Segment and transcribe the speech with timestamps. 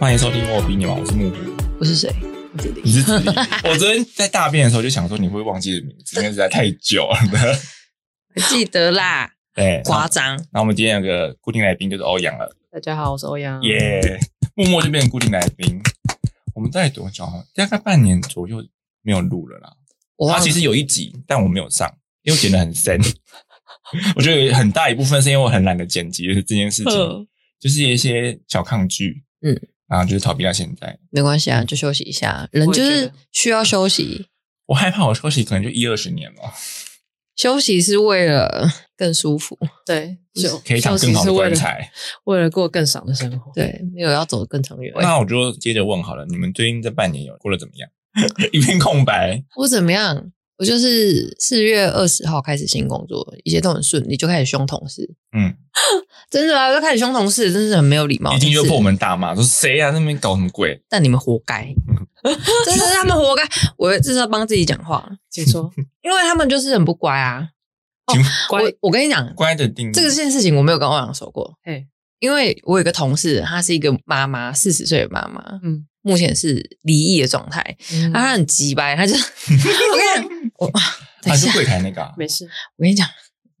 [0.00, 1.36] 欢迎收听我比你忙，我是木虎。
[1.78, 2.10] 我是谁？
[2.54, 2.86] 你林。
[2.90, 3.26] 是子怡
[3.68, 7.16] 我昨天在大便的时候就想说你会不会忘记的名字，因为实在太久了。
[8.34, 10.42] 还记得啦， 对，夸张。
[10.52, 13.62] 那我们今天有个固定来宾就是欧阳了，大家好，我是欧阳。
[13.62, 14.18] 耶、
[14.54, 15.78] 默默就变成固定来宾。
[16.54, 17.44] 我们大概多久啊？
[17.54, 18.64] 大概半年左右
[19.02, 19.68] 没有录了啦。
[19.68, 19.76] 他、
[20.16, 21.86] 我忘了其实有一集，但我没有上，
[22.22, 22.98] 因为我剪得很深。
[24.16, 27.26] 我觉得有很大一部分是因为我很懒得剪辑这件事情，嗯
[27.60, 29.54] 就是一些小抗拒，嗯，
[29.90, 30.98] 然后就是逃避到现在。
[31.10, 32.48] 没关系啊，就休息一下。
[32.52, 34.26] 人就是需要休息，
[34.66, 36.54] 我害怕我休息可能就一二十年了，
[37.36, 39.58] 休息是为了更舒服。
[39.84, 41.92] 对，就可以讲休更好的息是为了棺材。
[42.24, 43.50] 为了过更爽的生活。
[43.52, 44.92] 对，没有要走得更长远。
[44.96, 47.90] 那我就接着问好了，你们最近这半年有过得怎么样？
[48.52, 49.42] 一片空白。
[49.56, 50.30] 我怎么样？
[50.60, 55.08] 我就是四月二十号开始新工作，一切都很顺利，就开始凶同事。
[55.32, 55.54] 嗯，
[56.28, 58.32] 真的啊，就开始凶同事，真是很没有礼貌。
[58.32, 59.90] 是一进就破门大骂，说谁啊？
[59.90, 60.78] 那边搞什么鬼？
[60.90, 61.74] 但你们活该，
[62.66, 63.42] 真的是他们活该。
[63.78, 65.72] 我这是要帮自己讲话，请说。
[66.02, 67.48] 因为他们就是很不乖啊。
[68.04, 68.14] 哦
[68.50, 71.86] 乖我我跟你讲，乖的定义这个件事情我没有跟欧阳说过，嘿，
[72.18, 80.66] 因为我有一个同事，她是一个妈妈，四十岁的妈妈，嗯，目前是离异的状态，嗯啊他很急掰，他就 我跟你讲， 我
[81.22, 82.12] 等还是，柜台那个、啊？
[82.16, 82.44] 没事。
[82.76, 83.06] 我跟你讲，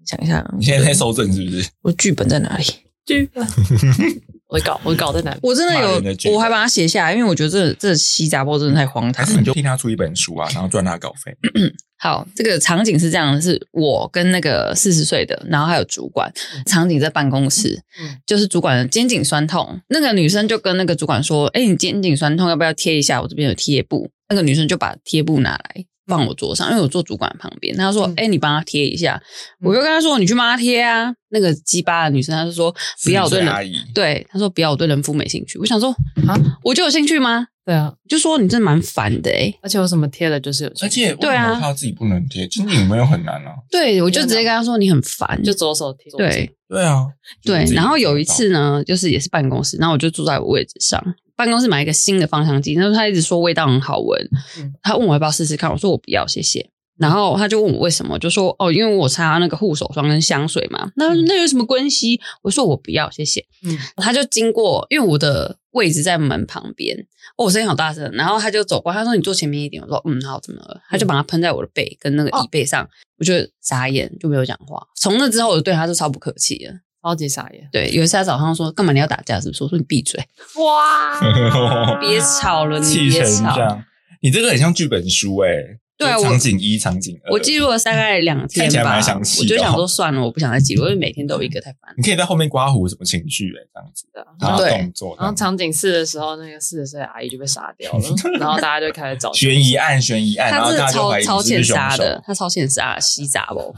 [0.06, 1.68] 想一下，你现在在收证是不是？
[1.82, 2.64] 我剧本在哪里？
[3.04, 3.46] 剧本，
[4.50, 5.38] 我的稿，我的稿在哪里？
[5.42, 9.44] 我真的骂人的剧有，本我还把它写下来，因为我觉得这这西杂波真的太荒唐了还是你。
[9.44, 11.34] 就替他出一本书啊，然后赚他稿费？
[12.02, 16.32] 好，这个场景是这样的：是我跟那个四十岁的，然后还有主管，
[16.66, 23.20] 场景在办公室，嗯就是主管的肩颈酸痛，那个女生就跟那个主管说：“哎、你肩颈酸痛，要不要贴一下？
[23.20, 27.74] 我这边有贴布。”那个女生就把贴布拿来放我桌上，因为我坐主管旁边。
[27.76, 29.14] 他说：“嗯哎、你帮他贴一下。
[29.60, 32.74] 嗯我就跟他说：“你去帮他贴啊。”那个鸡巴的女生，她就说
[33.04, 35.90] ：“不要，我对40岁人阿姨，对她说不要，我对人夫没兴趣。”我想说
[36.26, 37.46] 啊，我就有兴趣吗？
[37.64, 43.54] 对啊，就说你真的蛮烦的哎、而且我什么贴的，就是有趣，而且对啊他自己不能贴，其实有没有很难啊。
[43.70, 46.10] 对，我就直接跟他说你很烦，就左手贴。
[46.18, 46.50] 对。
[46.68, 47.04] 对啊，
[47.42, 48.30] 对，然后有一次。
[48.32, 51.02] 次呢，就是也是办公室，然后我就坐在我位置上，
[51.40, 54.28] 办公室买一个新的芳香剂，然后他一直说味道很好闻，
[54.58, 56.68] 嗯他问我要不要试试看，我说我不要，谢谢。
[56.98, 62.20] 然后他就问我为什么，就说哦，因为我擦那个护手霜跟香水嘛，那嗯那有什么关系？
[62.42, 63.42] 我说我不要，谢谢。
[63.64, 66.94] 嗯，他就经过，因为我的位置在门旁边，
[67.38, 70.78] 哦，我声音好大声，然后他就走过来，他说你坐前面一点，我说嗯好，怎么了？
[70.90, 72.86] 他就把它喷在我的背跟那个椅背上，
[73.16, 74.86] 我就眨眼，就没有讲话。
[74.94, 76.74] 从那之后，我就对他是超不客气了。
[77.02, 77.68] 超级傻眼。
[77.72, 79.64] 对，有一次他早上说干嘛你要打架是不是？
[79.64, 80.22] 我说你闭嘴，
[80.62, 81.20] 哇
[82.00, 83.26] 别吵了，你气别吵。
[83.28, 83.84] 成这样，
[84.22, 85.48] 你这个很像剧本书哎、
[85.96, 91.94] 对啊我就场景一、场景二，我记录了大概两天吧看起来蛮详细的哦我就想说算了，我不想再记录，因为每天都有一个太烦了。
[91.96, 98.04] 你可以在后面刮胡什么情绪哎、这样子，对啊然后对动作，然后场景四的时候，那个四十岁的阿姨就被杀掉了，
[98.38, 101.96] 然后大家就开始找悬疑案、悬疑案，然后大家就怀疑超超欠你是不是凶手。
[101.96, 103.74] 杀的，他超欠杀的，西杂不？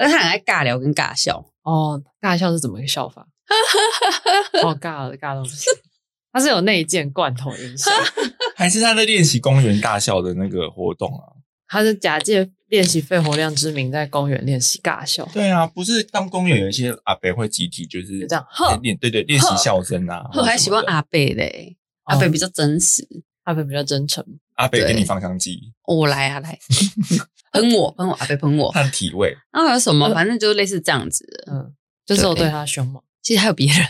[0.00, 3.26] 而他很爱尬聊跟尬笑，哦，尬笑是怎么个笑法？
[4.62, 5.70] 好， 尬了，尬到不行。
[6.32, 7.90] 他是有内建罐头音效，
[8.56, 11.36] 还是他在练习公园大笑的那个活动啊？
[11.68, 15.28] 他是假借练习肺活量之名，在公园练习尬笑。
[15.34, 20.24] 对啊，不是当公园有一些阿伯会集体就是就这样呵练对对练习笑声啊。
[20.34, 23.06] 我还喜欢阿伯嘞，哦阿伯比较真实。
[23.44, 24.24] 阿伯比较真诚，
[24.54, 26.56] 阿伯给你芳香剂，我来啊来，
[27.52, 28.70] 喷我喷我，阿贝喷我。
[28.72, 29.36] 他的体味。
[29.52, 30.12] 然后还有什么？
[30.14, 31.52] 反正就类似这样子的。
[31.52, 31.72] 嗯，
[32.06, 33.86] 就是我对对他凶猛，其实还有别人，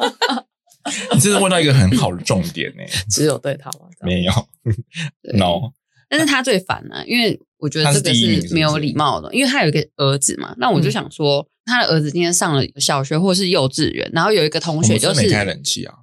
[1.14, 3.86] 你真的问到一个很好的重点呢、 只有对他吗？
[4.02, 4.32] 没有
[5.22, 5.72] 对，no，
[6.08, 10.54] 但是他最烦了、因为我觉得他是这个是没有礼貌的，因为他有一个儿子嘛。
[10.58, 15.94] 那我就嗯想说，他的儿子今天上了小学或是幼稚园，然后有一个同我学就是没开冷气啊，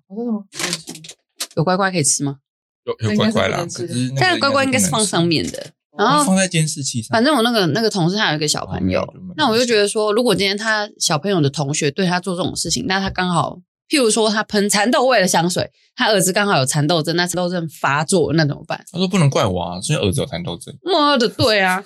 [1.55, 2.37] 有乖乖可以吃吗？
[2.85, 5.71] 有有乖乖啦，那应该是不能吃可是但是乖乖应该是放上面的。
[5.97, 7.09] 然后哦放在监视器上。
[7.15, 9.07] 反正我那个那个同事他有一个小朋友
[9.37, 13.59] 那我就觉得说，如果今天他小朋友的同学对他做这种事情，那他刚好，
[13.89, 18.83] 譬如说他喷蚕豆味的香水，他儿子刚好有蚕豆症，那蚕豆症发作，那怎么办？
[18.91, 20.75] 他说不能怪我啊，是因为儿子有蚕豆症。
[20.83, 21.83] 妈的，对啊，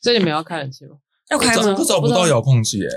[0.00, 0.96] 所以你们要开冷气吗？
[1.30, 1.84] 要开吗可？
[1.84, 2.88] 找不到遥控器哎、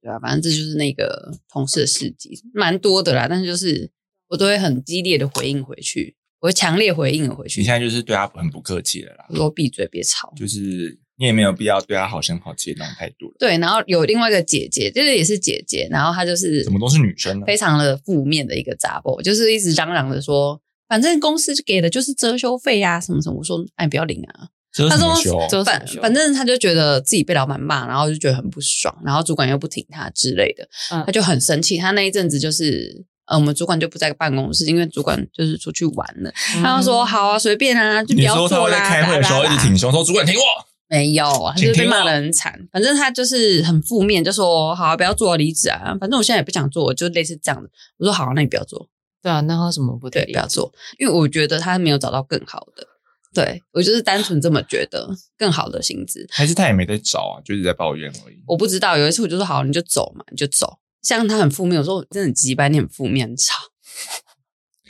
[0.00, 3.26] 对啊，反正这就是那个同事的事迹，蛮多的啦。
[3.28, 3.90] 但是就是
[4.28, 7.72] 我都会很激烈的回应回去，我会强烈回应了回去你现。
[7.72, 10.30] 在就是对他很不客气了啦，我说闭嘴，别吵。
[10.36, 13.36] 就是你也没有必要对他好声好气的那种态度了。
[13.38, 17.46] 对，然后有另外一个姐姐，就是也是姐姐，然后她就是怎么都是女生呢？
[17.46, 23.36] 非常的负面的一个杂波，就是一直嚷嚷着说，反正公司给的就是遮羞费呀、什么什么。
[23.38, 25.64] 我说，哎，你不要领啊，这他说？
[26.02, 31.78] 反正他就觉得自己被老板骂，然后就觉得很不爽，然后主管又不挺他之类的，嗯他就很生气。
[31.78, 33.06] 他那一阵子就是。
[33.26, 36.30] 呃，我们主管就不在办公室，因为主管就是出去玩了。
[36.62, 40.42] 他就说：“好啊，随便啊，就不你要做啦。”说他会在开会的时候一直挺胸，说主管挺我。
[40.88, 41.24] 没有，
[41.54, 42.68] 他就是被骂的很惨。
[42.70, 45.96] 反正他就是很负面，就说好、啊，不要做离职啊。
[45.98, 47.68] 反正我现在也不想做，就类似这样的。
[47.98, 48.88] 我说好、啊，那你不要做，
[49.22, 52.86] 对啊，那他为什么不对，不要做，因为我觉得他没有找到更好的。
[53.32, 56.24] 对我就是单纯这么觉得，更好的薪资。
[56.30, 58.36] 还是他也没在找啊，就是在抱怨而已。
[58.46, 60.78] 我不知道，有一次我就说好，你就走嘛，你就走。
[61.04, 63.52] 像他很负面，我说我真的很鸡掰，你很负面，很吵。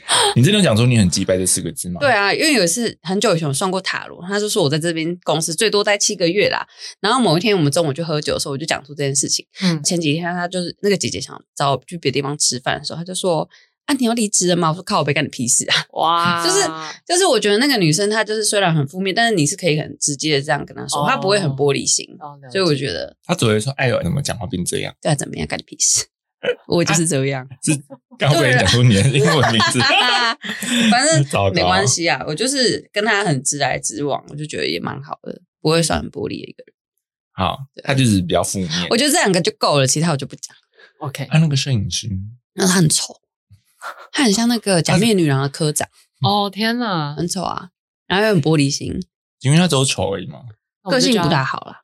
[0.35, 1.99] 你真的有讲出你很鸡掰这四个字吗？
[1.99, 6.65] 对啊，因为有一次很久以前我算过塔罗，他就说我在这边公司最多待七个月啦。
[6.99, 9.45] 然后某一天我们中午去喝酒的时候，我就讲出这件事情。
[9.61, 13.49] 嗯前几天他就是那个姐姐想找我去别的地方吃饭的时候，他就说
[13.85, 16.61] ：“啊，你要离职了吗？”我说：“靠，我被干你屁事啊！”哇， 就是
[17.07, 22.05] 就是我觉得那个女生她就是虽然很负面，但是你是可以很直接的这样跟她说，哦她不会很玻璃心。
[22.19, 26.05] 哦所以我觉得她只会说：“哎呦，怎么讲话变这样对啊，怎么样干你屁事？
[26.67, 27.75] 我就是这样，？”是
[28.19, 29.79] 刚刚被人讲出你的英文名字，
[30.91, 32.23] 反正 没关系啊。
[32.27, 36.73] 我就是跟她很直来直往，我就觉得也蛮好的，不会算很玻璃的一个人。
[37.37, 38.69] 好，他就是比较负面。
[38.89, 40.55] 我觉得这两个就够了，其他我就不讲。
[40.99, 42.07] OK 他那个摄影师，
[42.53, 43.13] 那他很丑，
[44.11, 45.87] 他很像那个假面女郎的科长，
[46.21, 47.69] 哦天哪，很丑啊，
[48.07, 48.99] 然后又很玻璃心，
[49.41, 50.41] 因为他只有丑而已嘛。
[50.83, 51.81] 个性不大好啦。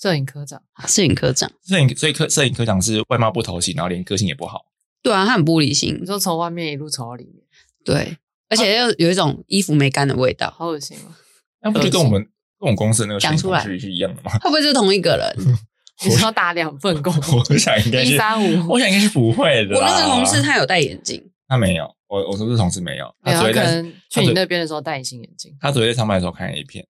[0.00, 4.66] 摄影科长，摄影科长，摄影所以科摄影科长是外貌不讨喜，然后连个性也不好。
[5.02, 7.44] 对啊，他很玻璃心你，说从外面一路丑到里面，
[7.84, 8.16] 对，
[8.48, 11.18] 而且又有一种衣服没干的味道，好恶心啊！
[11.62, 14.30] 那不就跟我们跟我们公司的那个摄影讲出来事是一样的吗？
[14.38, 15.56] 会不会是同一个人？
[16.04, 17.12] 你说要打两份工，
[17.50, 19.80] 我想应该是一三五，我想应该是不会的啦。
[19.80, 26.86] 我那个同事他有戴眼镜，他没有，我我说是同事没有，他可他只会在能去你那边的时候戴隐形眼镜，他昨天在上班的时候看 A 片，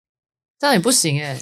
[0.58, 1.38] 这样也不行哎。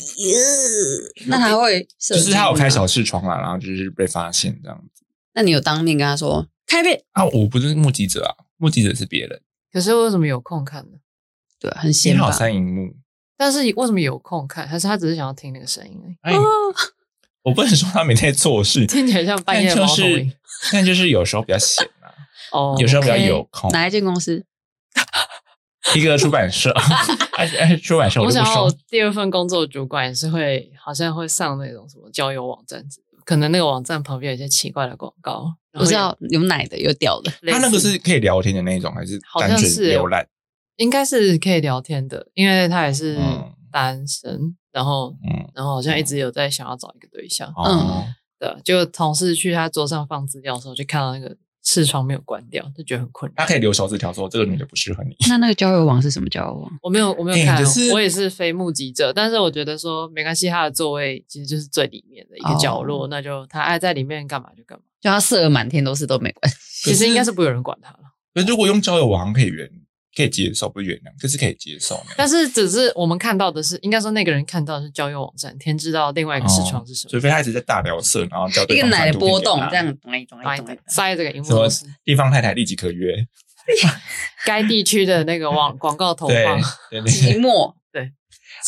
[1.27, 5.05] 那他会就是他有开小视窗啦，然后就是被发现这样子
[5.35, 7.03] 那你有当面跟他说开片？
[7.13, 7.25] 啊。
[7.25, 9.41] 我不是目击者啊，目击者是别人，
[9.73, 10.99] 可是为什么有空看呢？
[11.59, 12.31] 对，很闲吧？
[12.31, 12.95] 三荧幕。
[13.39, 14.67] 但是为什么有空看？
[14.67, 16.37] 还是他只是想要听那个声音而已？
[16.37, 16.41] 哎，
[17.47, 20.33] 我不能说他没在做事，听起来像半夜但就是猫头鹰
[20.73, 22.11] 但就是有时候比较闲啊，
[22.51, 23.71] 哦，有时候比较有空。
[23.71, 24.45] 哪一间公司？
[25.95, 26.73] 一个出版社，
[27.37, 28.79] 哎哎，出版社我想要我说。
[28.89, 32.85] 第二份工作的主管也是会，好像会上那种什么交友网站
[33.25, 35.55] 可能那个网站旁边有一些奇怪的广告。
[35.71, 37.31] 然后我知道有奶的，有屌的。
[37.53, 40.27] 他那个是可以聊天的那种，还是好单纯像是浏览？
[40.77, 47.53] 应该是可以聊天的，因为他也是嗯单身，然后嗯，然后好像一直有在想要找一个对象。
[47.63, 53.35] 嗯，对，就同事去他桌上放资料的时候，就看到那个视窗没有关掉，就觉得很困扰。
[53.37, 55.15] 他可以留小纸条说这个女的不适合你。
[55.29, 56.73] 那那个交友网是什么交友网？
[56.83, 57.63] 我没有，我没有看，
[57.93, 64.85] 我也是非目击者，但是我觉得说没关系，他的座位其实就是最里面的一个角落，哦那就他爱在里面干嘛就干嘛。
[65.03, 66.91] 就他射得满天都是都没关系。
[66.91, 67.99] 其实应该是不会有人管他了，
[68.33, 69.69] 可是如果用交友网可以原
[70.17, 72.01] 可以接受，不是原谅，可是可以接受。
[72.17, 77.11] 但是只是我们看到的是，应该说那个人看到的是交友网站，天知道另外一个视窗是什么。
[77.11, 83.15] 除非他一直在大聊色，然后叫对一个的波动这样咚一咚一哎咚塞这个荧幕什么地方太太立即可约，
[84.47, 86.61] 该地区的那个网广告投对放。
[86.91, 87.13] 对对。
[87.13, 87.75] 寂寞。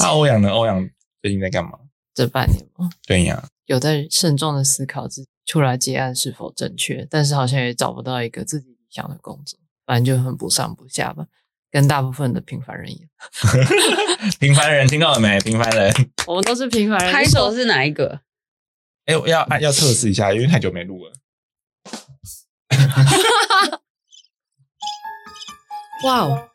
[0.00, 0.50] 那欧阳呢？
[0.50, 0.88] 欧阳
[1.22, 1.70] 最近在干嘛？
[2.14, 11.24] 这半年吗，对呀，有在慎重的思考自己出来接案是否正确，但是好像也找不到一个自己理想的工作，反正就很不上不下吧，
[11.70, 13.08] 跟大部分的平凡人一样。
[14.38, 15.40] 平凡人听到了没？
[15.40, 15.90] 平凡人，
[16.26, 18.20] 我们都是平凡人，拍手是哪一个？
[19.06, 21.12] 哎，我要要测试一下，因为太久没录了。
[26.04, 26.48] 哇哦，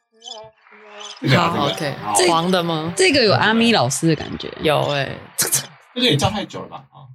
[1.19, 2.93] 这个啊好这个 OK，黄的吗？
[2.95, 5.55] 这个有阿咪老师的感觉，有哎、 这个
[5.95, 6.85] 也叫太久了吧？
[6.91, 7.09] 啊，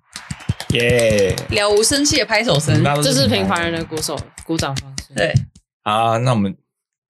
[0.70, 1.36] 耶！
[1.50, 2.82] 了无生气的拍手声。
[3.00, 5.14] 这是平凡人人的鼓手鼓掌方式。
[5.14, 5.32] 对，
[5.82, 6.56] 好，那我们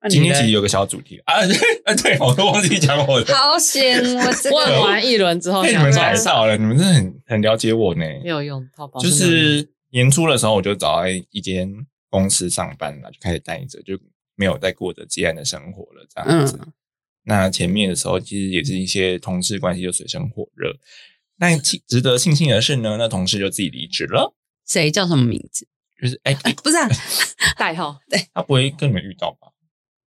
[0.08, 3.32] 今天其实有个小主题啊，对 啊，对，我都忘记讲我的。
[3.36, 8.04] 好险，我这问个完一轮之后，被你们想说猜到了，你们真的很很了解我呢。
[8.22, 11.72] 没有用，淘宝就没有用是年初的时候，我就找到一间
[12.10, 13.98] 公司上班了，就开始待着，就
[14.36, 16.58] 没有再过着接案的生活了，这样子。
[16.60, 16.72] 嗯
[17.24, 20.74] 那前面的时候，其实也是一些同事关系就水深火热。
[21.38, 24.34] 但其值得庆幸的是呢，那同事就自己离职了，
[24.66, 25.68] 谁叫什么名字？
[26.00, 26.88] 就是哎、 不是啊，
[27.58, 29.48] 代号，对他不会跟你们遇到吧？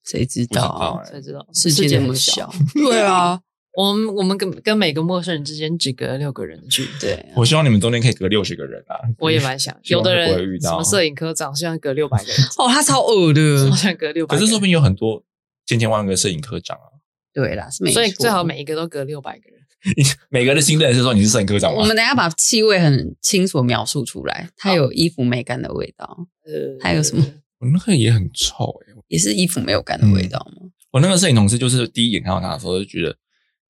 [0.05, 1.03] 谁知道道啊？
[1.05, 3.41] 哎才知道世界那么小， 对啊，
[3.75, 6.89] 我们我们跟跟每个陌生人之间只隔六个人的距离。
[7.01, 8.99] 对啊，我希望你们中间可以隔六十个人啊！
[9.19, 14.37] 我也蛮想，有的不会遇到人什么摄影科长，希望隔六百个人，哦，他超恶的好，像隔六百。
[14.37, 15.23] 可是说不定有很多
[15.67, 16.99] 千千万万个摄影科长啊，
[17.33, 17.95] 对啦，是没错。
[17.95, 19.60] 所以最好每一个都隔六百个人。
[20.31, 21.85] 每个的新认识说你是摄影科长吗我？
[21.85, 27.25] 们等一下把气味很清楚描述出来，它有衣服没干的味道，呃，还有什么？
[27.59, 30.71] 我那个也很臭哎、也是衣服没有干的味道吗？
[30.91, 33.17] 我那个摄影同事就是第一眼看到他的时候就觉得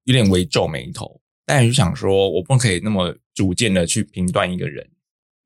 [0.05, 4.89] 有点微皱眉头，但就想说我不可以那么主见的去评断一个人，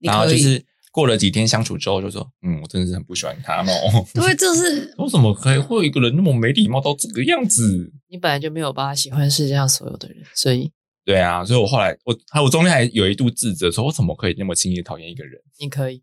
[0.00, 4.06] 然后就是过了几天相处之后就说，嗯，我真的是很不喜欢他哦。
[4.14, 7.92] 对，这是 为什么可以会有一个人那么没礼貌到这个样子？
[8.08, 10.70] 你本来就没有办法喜欢世界上所有的人，所以
[11.04, 15.32] 对啊，所以我后来我还我中间还有一度自责，说我怎么可以那么轻易地讨厌一个人？
[15.58, 16.00] 你可以。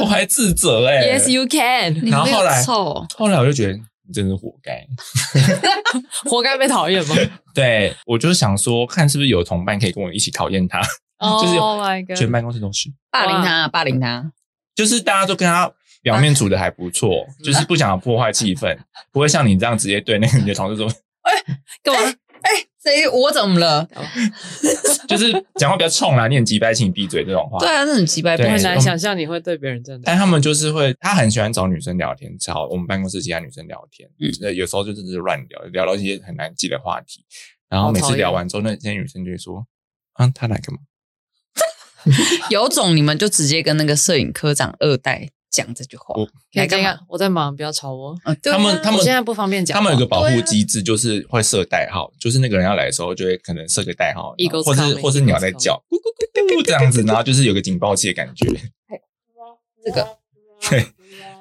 [0.00, 1.94] 我还自责哎、Yes, you can。
[2.10, 4.84] 然后后来臭，后来我就觉得你真是活该。
[6.28, 7.14] 活该被讨厌吗？
[7.54, 10.80] 对我就是想说，看是不是有同伴可以跟我一起讨厌他，
[11.20, 12.16] 就是 Oh！
[12.16, 14.32] 全办公室都是，霸凌他，霸凌他。
[14.74, 15.72] 就是大家都跟他
[16.02, 18.78] 表面处的还不错，就是不想要破坏气氛，
[19.10, 20.86] 不会像你这样直接对那个你的同事说，
[21.22, 21.32] 哎
[21.82, 22.14] 干嘛？
[22.42, 23.08] 哎谁？
[23.08, 23.88] 我怎么了？
[25.08, 27.58] 就是讲话比较冲啦，你很急掰，请你闭嘴这种话。
[27.58, 30.00] 对啊，那很奇怪，对很不难想象你会对别人这样。
[30.04, 37.24] 但他们就是会，他很喜欢找女生聊天，找我们办公室其他女生聊天，嗯嗯，有时候就真的是乱聊，聊到一些很难记的话题，
[37.68, 39.66] 然后每次聊完之后，那些女生就会说，
[40.12, 40.78] 啊，他来干嘛？
[42.50, 46.14] 有种你们就直接跟那个摄影科长二代讲这句话
[46.54, 46.84] 来干嘛？
[46.84, 48.16] 样，我在忙，不要吵我。
[48.22, 49.74] 啊他们他们现在不方便讲。
[49.74, 58.46] 他们有个保护机制，就是会设代号，就是那个人要来的时候，就会可能设个代号 Eagles 或是或是鸟在叫，咕咕咕咕这样子，然后就是有个警报器的感觉。
[59.84, 60.06] 这个
[60.68, 60.86] 对，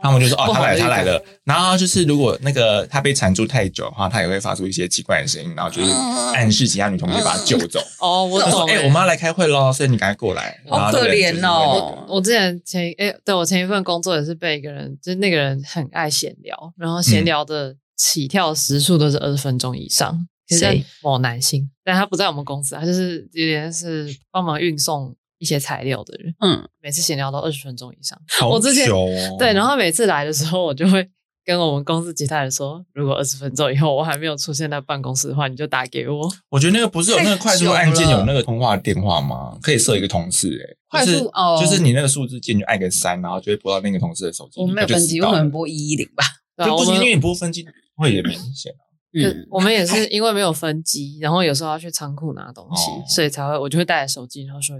[0.01, 1.21] 他们就说哦，他来他来了。
[1.43, 5.91] 然后就是如果那个他被缠住太久的话，他也会发出一些奇怪的声音，然后就是
[6.35, 7.79] 暗示其他女同学把他救走。
[7.99, 8.69] 哦，我他说：“懂。
[8.69, 20.27] 哎、我们要来开会喽，所以你赶快过来。”好可怜哦我之前前哎、对我前一份工作也是被一个人，就是那个人很爱闲聊，然后闲聊的起跳时数都是二十分钟以上。
[20.49, 20.85] 谁？
[21.03, 26.33] 某男性，但他不在我们公司，他就是有点是帮忙运送一些材料的人。
[26.41, 28.19] 嗯，每次闲聊都二十分钟以上。
[28.27, 28.87] 好我之前
[29.37, 31.07] 对，然后每次来的时候，我就会
[31.45, 36.29] 跟我们公司其他人说，如果二十分钟以后我还没有出现在办公室的话，你就打给我。
[36.49, 39.57] 我觉得那个不是有那个快速按键有那个通话电话吗？
[39.61, 44.59] 可以设一个同事、欸，快就是速哦就是你那个数字键就按个三，然后就会拨到那个同事的手机。
[44.59, 46.23] 我们没有分机，我们拨一一零吧。
[46.55, 47.65] 对啊，就不行，因为你拨分机
[47.95, 48.83] 会也明显啊。
[49.17, 54.75] 嗯，我们也是因为没有分机，然后有时候要去仓库拿东西，哦所以才会我就会带着手机，然后说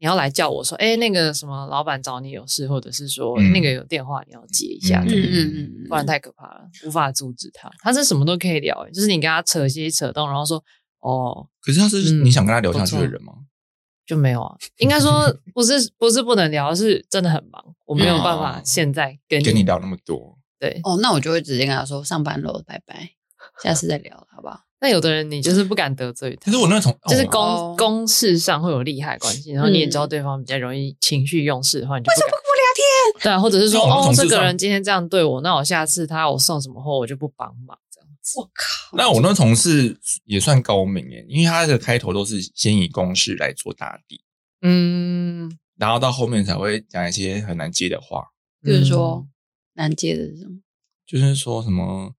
[0.00, 7.70] 你要来叫我说，哎，那个什么老板找你有事，或者是说、嗯那个有电话你要接一下，嗯嗯嗯嗯不然太可怕了，无法阻止他。
[7.80, 10.62] 他是什么都可以聊，诶就是你跟他扯些扯动，然后说
[11.00, 13.34] 哦可是他是嗯你想跟他聊下去的人吗？
[14.06, 20.80] 就没有啊，应该说 不是不是不能聊，是真的很忙，我没有办法哦现在跟跟你聊那么多，对。
[20.82, 23.10] 哦，那我就会直接跟他说上班喽，拜拜，
[23.62, 24.60] 下次再聊，好不好？
[24.80, 33.22] 那有的人你就是不敢得罪他，可是我那个同就是哦公、哦公事上会有利害关系，然后你也知道嗯对方比较容易情绪用事的话，你就不敢跟我聊天？
[33.24, 38.38] 对啊，或者是说哦，这个人今天这样对我，那我下次他我送什么货，我就不帮忙这样子。
[38.38, 38.96] 我靠！
[38.96, 44.22] 那我那同事也算高明诶，因为他的开头都是先以公事来做打底，
[44.62, 48.24] 嗯，然后到后面才会讲一些很难接的话，
[48.62, 49.26] 比如说
[49.74, 50.58] 难接的是什么？
[51.06, 52.14] 就是说什么，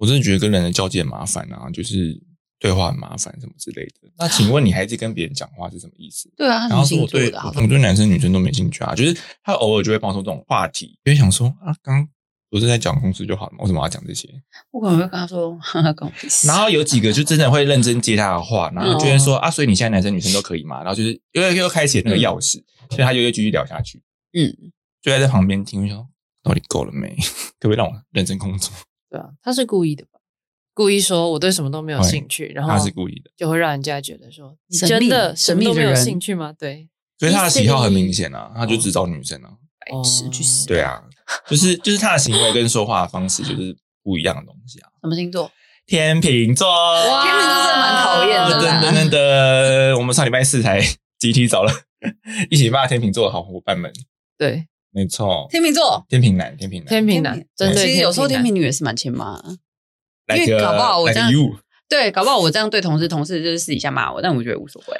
[0.00, 2.18] 我真的觉得跟人的交际很麻烦啊，就是
[2.58, 4.10] 对话很麻烦什么之类的。
[4.18, 6.30] 那请问你还是跟别人讲话是什么意思？
[6.36, 9.14] 对啊，他然后什么星说我对我对男生女生都没兴趣啊，就是
[9.44, 12.08] 他偶尔就会帮我说这种话题，就会想说啊，刚
[12.48, 13.58] 不是在讲公司就好了吗？
[13.60, 14.28] 为什么要讲这些？
[14.72, 15.94] 我可能会跟他说，哈哈。
[16.46, 20.78] 然后有几个就真的会认真接他的话，然后就会说、啊，所以你现在男生女生都可以嘛？
[20.82, 24.02] 然后就是又又开启那个钥匙，所以他就又继续聊下去，
[24.32, 24.50] 嗯，
[25.02, 26.04] 就在在旁边听，我想
[26.42, 27.14] 到底够了没？
[27.60, 28.72] 可不可以让我认真工作？
[29.10, 30.20] 对啊，他是故意的吧？
[30.72, 36.54] 故意说我对什么都没有对兴趣，然后他是故意的，就会让人家觉得说你真的什么都没有兴趣吗？
[36.58, 36.88] 对，
[37.18, 39.50] 所以他的喜好很明显啊，他就只找女生啊。
[39.80, 40.66] 白痴去死！
[40.66, 41.02] 对啊，
[41.48, 44.88] 就是就是他的行为跟说话的方式就是不一样的东西啊。
[45.02, 45.50] 什么星座？
[45.86, 50.80] 天秤座，哇天秤座真的蛮讨厌的啦噔噔噔噔，我们上礼拜四才
[51.18, 51.72] 集体找了
[52.50, 53.90] 一起骂天秤座的好伙伴们，
[54.36, 56.04] 对，没错，天秤座。
[56.08, 59.56] 天秤男，天秤男天平男真的其实有时候天平秤女也是蛮亲妈的。
[60.36, 61.30] 因为搞不好我这样。
[61.88, 64.96] 对，搞不好我这样对同事，同事就是私底下骂我，但我觉得无所谓。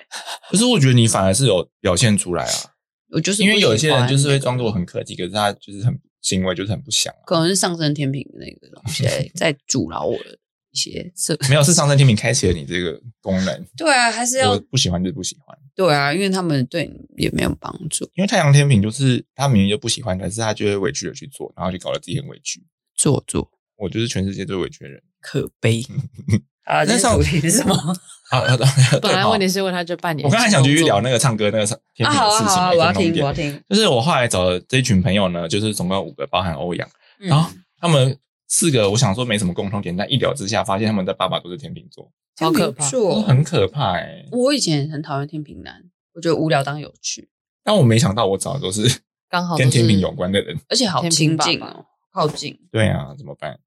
[0.51, 2.75] 可是我觉得你反而是有表现出来啊，
[3.13, 7.23] 我就是因为有一些人就是会会装作很客气，可是他就是很行为就是很不祥啊。
[7.27, 10.37] 可能是上升天平的那个东西在在阻挠我的
[10.71, 11.37] 一些色。
[11.49, 15.57] 没有，是上升天平开启了你这个功能，对啊，还是要不喜欢就是不喜欢。
[15.75, 18.05] 对啊，因为他们对你也没有帮助。
[18.15, 22.63] 因为太阳天平就是他明明就不喜欢，但是他就会委屈的去做，然后就搞得自己很委屈。
[22.95, 25.03] 做作我就是全世界最委屈的人。
[25.21, 25.83] 可悲，
[26.65, 27.75] 啊，那上主题是什么？
[28.31, 33.63] 啊，啊对本来问题是问他这半年，我刚才想继续聊那个唱歌那个天啊，平的事情，好啊好啊，我要听，我要听。
[33.69, 37.51] 就是我后来找的这一群朋友呢，就是总共有五个，包含欧阳，嗯然后
[37.81, 38.17] 他们
[38.51, 47.31] 四个，我想说没什么共同点，但一聊之下，发现他们的爸爸都是天秤座，好可怕天秤座很可怕哎、我以前很讨厌天平男，我觉得无聊当有趣，
[47.63, 50.59] 但我没想到我找的都是刚好跟天平有关的人。
[50.69, 52.59] 而且好亲近哦，靠近。
[52.73, 53.61] 对啊，怎么办？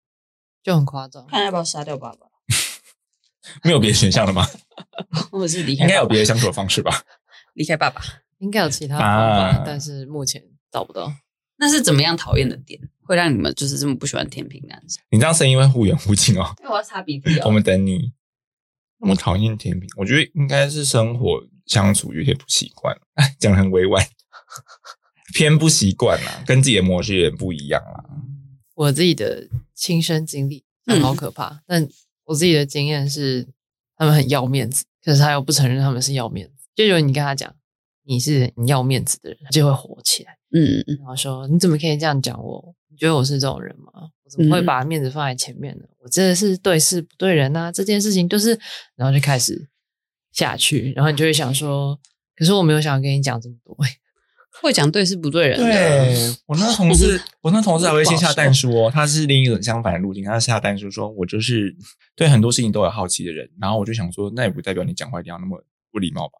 [0.62, 1.26] 就很夸张。
[1.28, 2.28] 看要不要杀掉爸爸，
[3.64, 4.46] 没有别的选项了吗？
[5.32, 7.04] 或者是离开应该有别的相处的方式吧？
[7.54, 8.02] 离开爸爸。
[8.40, 11.14] 应该有其他方啊法，但是目前找不到。
[11.56, 15.02] 那是怎么样讨厌的点，会让你们就是这么不喜欢天平男生？
[15.12, 16.54] 你这样声音会忽远忽近哦。
[16.60, 18.14] 因 为我要擦鼻涕 我们等你。
[19.00, 24.02] 那么讨厌天平，我觉得应该是生活相处有些不习惯，哎， 讲得很委婉，
[25.34, 28.06] 偏不习惯啦，跟自己的模式有点不一样啦。
[28.76, 31.86] 我自己的亲身经历嗯好可怕，但
[32.24, 33.46] 我自己的经验是，
[33.98, 36.70] 他们很要面子，可是他又不承认他们是要面子。
[36.74, 37.54] 就有你跟他讲
[38.06, 42.74] 你是你要面子的人，他就会火起来，嗯嗯然后说你怎么可以这样讲我？
[42.94, 43.92] 你觉得我是这种人吗？
[44.24, 45.86] 我怎么会嗯把面子放在前面呢？
[46.00, 48.58] 我真的是对事不对人呐、这件事情就是，
[48.96, 49.68] 然后就开始
[50.32, 52.00] 下去，然后你就会想说，
[52.36, 53.76] 可是我没有想要跟你讲这么多。
[54.62, 55.66] 会讲对事不对人的。
[55.66, 61.76] 对我那同事，我那同事还会先下蛋书哦，他是另一种相反的路径，他下蛋书说，我就是
[62.16, 66.34] 对很多事情都有好奇的人，然后我就想说，那也不代表你讲话一定要那么不礼貌吧？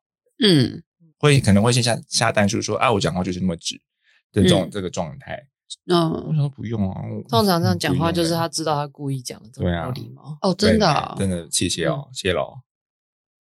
[0.44, 0.84] 嗯，
[1.18, 3.76] 会可能会先下下蛋书说，啊，我讲话就是那么直
[4.32, 5.48] 的这种、嗯这个状态。
[5.86, 10.38] 我那想说不用啊，通常这样讲话，就是他知道他故意讲的，这么礼貌。
[10.42, 12.62] 哦，真的真的谢谢哦，谢喽，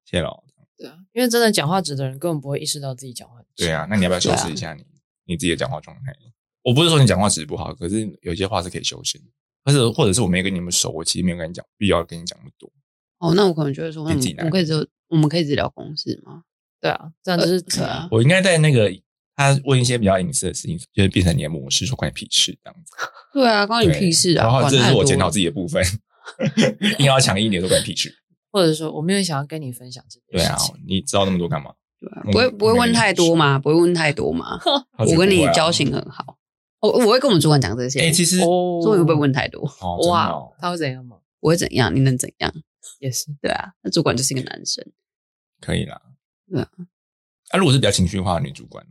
[0.06, 0.44] 谢喽。
[0.78, 3.42] 对啊，因为真的讲话直的人根本不会意识到自己讲话。
[3.56, 4.86] 对啊，那你要不要修饰一下你、
[5.26, 6.16] 你自己的讲话状态？
[6.64, 9.26] 我不是说你讲话直不好，可是有些话是可以修饰的，
[9.66, 12.72] 或者或者是我没跟你们熟，我其实没有跟你讲必要跟你讲那么多。
[13.20, 16.44] 哦，那我可能就会说，那我们可以只我们可以只聊公事吗？
[16.80, 18.92] 对啊，这样就是呃对啊我应该在那个
[19.36, 22.92] 他问一些比较隐私的事情，就是变成你的模式，说关你屁事这样子。
[23.34, 24.44] 对啊，关你屁事啊！
[24.44, 25.84] 然后这是我检讨自己的部分，
[27.00, 28.14] 硬要强硬一点，都关你屁事。
[28.52, 31.74] 或者说我没有想要跟你分享这对啊件事情。，你知道那么多干嘛？
[32.00, 33.58] 对啊不会不会问太多嘛？
[33.58, 34.60] 不会问太多吗？
[34.98, 36.38] 他觉得我跟你交情很好，
[36.82, 38.02] 我我会跟我们主管讲这些。
[38.02, 39.66] 哎、其实哦所以会不会问太多？
[39.80, 41.18] 哦，哇哦，他会怎样吗？
[41.40, 41.96] 我会怎样？
[41.96, 42.54] 你能怎样？
[43.00, 44.86] 也是，对啊，那主管就是一个男生，
[45.62, 46.02] 可以啦。
[46.52, 46.68] 对啊
[47.50, 48.86] 啊，如果是比较情绪化的女主管，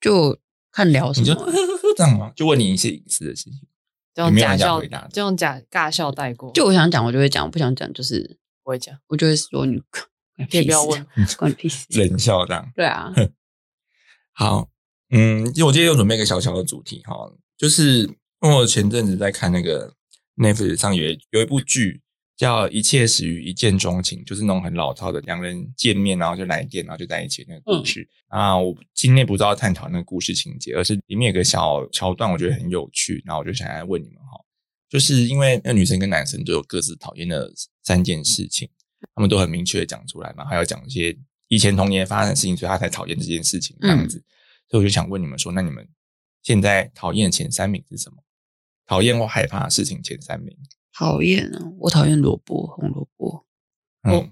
[0.00, 0.38] 就
[0.70, 1.46] 看聊什你就么。
[1.96, 2.32] 这样吗？
[2.36, 3.54] 就问你一些隐私的事情。
[4.14, 8.96] 就用没有人假笑想回答的，这种假尬笑带过，就我想讲，我就会讲；我不想讲，就是不会讲。
[9.06, 9.80] 我就会说你
[10.50, 11.06] 可以不要问，
[11.36, 11.86] 关你屁事。
[11.98, 12.68] 冷笑这样。
[12.74, 13.12] 对啊，
[14.32, 14.68] 好，
[15.10, 17.14] 嗯，就我今天又准备一个小小的主题哈，
[17.56, 19.94] 就是因为我前阵子在看那个
[20.36, 22.02] Netflix 上有一有一部剧
[22.38, 28.08] 叫《一切始于一见钟情》，就是那种很老套的两人见面然后就来电然后就在一起那个故事。
[28.28, 34.40] 啊，我今天不知道探讨那个故事情节，而是里面有个小桥段，我觉得很有趣，然后我就想来问你们哈，
[34.88, 38.70] 就是因为那女生跟男生都有各自讨厌的三件事情，
[39.16, 44.22] 他们都很明确的讲出来嘛，还要讲一些以前童年发生的事情，所以他才讨厌这件事情这样子。
[44.70, 45.88] 所以我就想问你们说，那你们
[46.44, 48.22] 现在讨厌前三名是什么？
[48.86, 50.56] 讨厌或害怕的事情前三名？
[50.98, 51.72] 讨厌啊！
[51.78, 53.46] 我讨厌萝卜，红萝卜。
[54.02, 54.30] 嗯，哦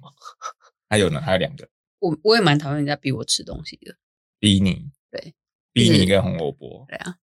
[0.89, 1.21] 还有呢？
[1.21, 1.69] 还有两个，
[2.01, 3.95] 我我也蛮讨厌人家逼我吃东西的。
[4.41, 5.33] 逼你，对，
[5.73, 6.85] 逼你跟红萝卜。
[6.89, 7.19] 对啊，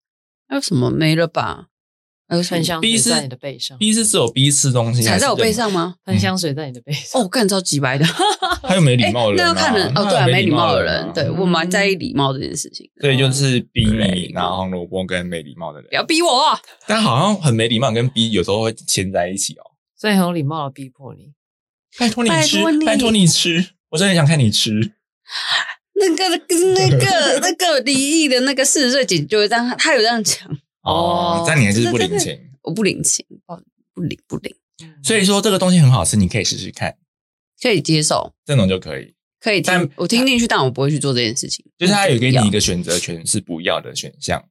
[0.48, 1.72] 还有什么没了吧？
[2.42, 5.96] 喷香逼是水在你的背上，逼是只有逼吃东西，踩在我背上吗？
[6.06, 7.22] 喷香水在你的背上。
[7.22, 8.06] 哦，干超级白的。
[8.64, 13.02] 他又没礼貌的人、啊那要看人哦，对啊，没礼貌的人，对我蛮在意嗯礼貌这件事情的。
[13.02, 15.96] 对，就是逼对你，然后红萝卜跟没礼貌的人不。
[15.96, 16.60] 要逼我啊！
[16.88, 19.64] 但好像很没礼貌，跟逼有时候会牵在一起哦。
[19.98, 21.34] 所以很有礼貌的逼迫你。
[22.00, 24.94] 拜托你吃拜托，你吃，我真的很想看你吃。
[25.96, 30.50] 那个、那个、那个、那个离异的那个四十岁姐就会这样，他有这样讲，
[30.84, 32.40] 哦，但你还是不领情。
[32.62, 33.56] 我不领情，不
[33.94, 34.56] 不领不领，
[35.04, 36.96] 所以说这个东西很好吃，你可以试试看，
[37.62, 39.14] 可以接受，这种就可以。
[39.40, 41.66] 可以但，我听进去，但我不会去做这件事情。
[41.78, 44.42] 就是他有给你一个选择权是不要的选项，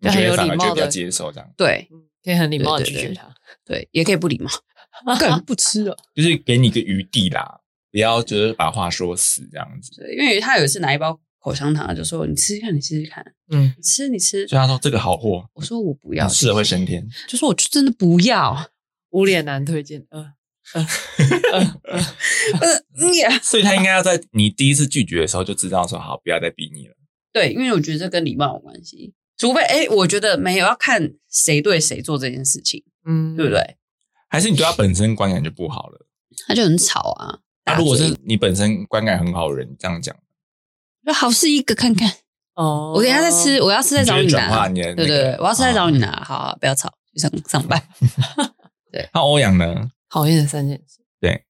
[0.00, 3.34] 你很有觉得反而礼貌的就比较接受这样，对嗯可以很礼貌的拒绝他。
[3.64, 4.50] 对，也可以不礼貌，
[5.20, 5.94] 个人不吃了。
[6.14, 7.60] 就是给你一个余地啦，
[7.92, 10.00] 不要就是把话说死这样子。
[10.00, 14.48] 对，因为他有一次拿一包口香糖，就说你吃吃看，你吃吃看，嗯，吃你吃。
[14.48, 17.06] 所以他说这个好货，我说我不要，吃了会升天。
[17.28, 18.72] 就说我就真的不要。
[19.10, 20.34] 无脸男推荐，呃，
[20.74, 20.86] 呃，
[21.52, 26.94] 呃呃 所以他应该要在你第一次拒绝的时候就知道说好，不要再逼你了。
[27.32, 29.14] 对，因为我觉得这跟礼貌有关系。
[29.38, 33.52] 除非哎，我觉得没有要看谁对谁做这件事情，嗯，对不？
[33.52, 33.76] 对？
[34.28, 36.06] 还是你对他本身观感就不好了？
[36.48, 37.38] 他就很吵啊。
[37.64, 40.14] 那、如果是你本身观感很好的人，这样讲，
[41.06, 42.10] 就好事一个看看，
[42.56, 44.50] 哦我等一下再吃，我要吃再找你拿。
[44.50, 46.24] 化你的那个对对对，我要吃再找你啊拿。
[46.24, 47.80] 好好，不要吵，去上上班。
[49.14, 49.88] 那欧阳呢？
[50.10, 51.00] 讨厌的三件事。
[51.20, 51.44] 对，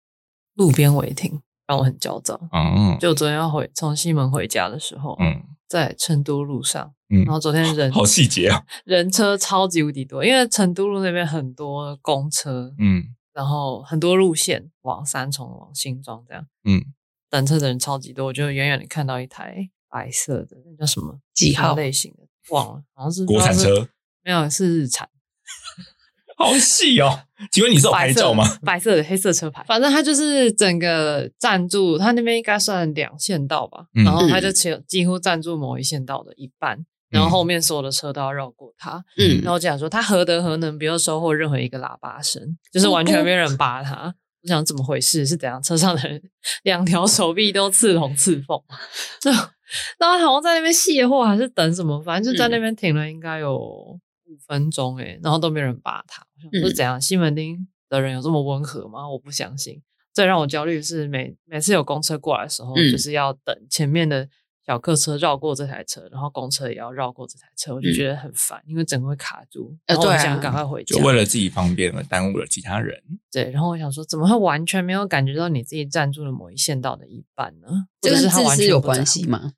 [0.55, 2.39] 路边违停让我很焦躁。
[2.53, 8.63] 嗯就昨天要回从西门回家的时候，嗯在成都路上，嗯然后昨天人好细节啊。
[8.85, 16.83] 人车超级无敌多，因为成都路那边很多公车，嗯然后很多路线往三重、往新庄这样，嗯，
[17.31, 22.25] 等车的人超级多，我就远远的看到一台白色的，那叫什么几号类型的？
[22.51, 23.89] 忘了，好像是国产，车
[24.23, 25.09] 没有是日产。
[26.37, 27.21] 好细哦。
[27.51, 28.45] 请问你是有拍白色照吗？
[28.63, 36.79] 白色的黑色车牌，反正它就是整个占住，它那边应该算两线道吧，嗯然后它就几几乎占住某一线道的一半，
[37.11, 39.05] 然后后面所有的车都要绕过它。
[39.19, 44.15] 嗯然后我讲说，他何德何能，不要收获任何一个喇叭声，就是完全没有人扒他。
[44.47, 45.27] 我想怎么回事？
[45.27, 45.61] 是怎样？
[45.61, 46.23] 车上的人
[46.63, 48.57] 两条手臂都刺龙刺凤，
[49.21, 49.29] 就
[49.99, 53.99] 然后好像在那边卸货还是等什么，反正就在那边停了，应该有五
[54.47, 56.25] 分钟诶、然后都没人扒他。
[56.37, 57.01] 我想说嗯怎样？
[57.01, 59.09] 西门町的人有这么温和吗？
[59.11, 59.83] 我不相信。
[60.15, 64.29] 最让我焦虑的是每每次有公车过来的时候，嗯就是要等前面的
[64.67, 70.99] 小客车绕过这台车，然后公车也要绕过这台车，我就嗯觉得很烦，因为整个会卡住，呃对啊然后我想赶快回家。
[70.99, 73.01] 就为了自己方便而耽误了其他人。
[73.31, 77.69] 对，然后我想说，怎么会完全没有感觉到你自己占住了某一线道的一半呢？
[78.01, 79.27] 这跟或者是他自私有完全不在乎关系？
[79.27, 79.53] 吗？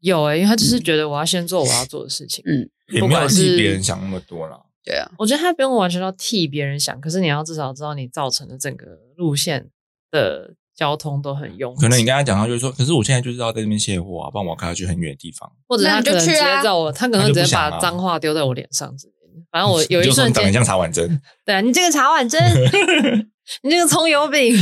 [0.00, 2.42] 有诶、因为他就是觉得我要先做我要做的事情。
[2.48, 4.66] 嗯，也没有替别人想那么多了。
[4.82, 9.70] 对啊，我觉得他不用完全要替别人想，可是你要至少知道你造成的整个路线
[10.10, 11.82] 的交通都很拥挤。
[11.82, 15.50] 可能你跟他讲，他就是说：“可是我现在就是要在那边卸货啊，不然我要开去很远的地方。
[15.68, 19.44] 或者他就他可能直接去啊在我，他可能直接把脏话丢在我脸上之类的。
[19.50, 22.40] 反正我 有一瞬间你长得像茶碗蒸， 对啊，你这个茶碗蒸，
[23.62, 24.54] 你这个葱油饼，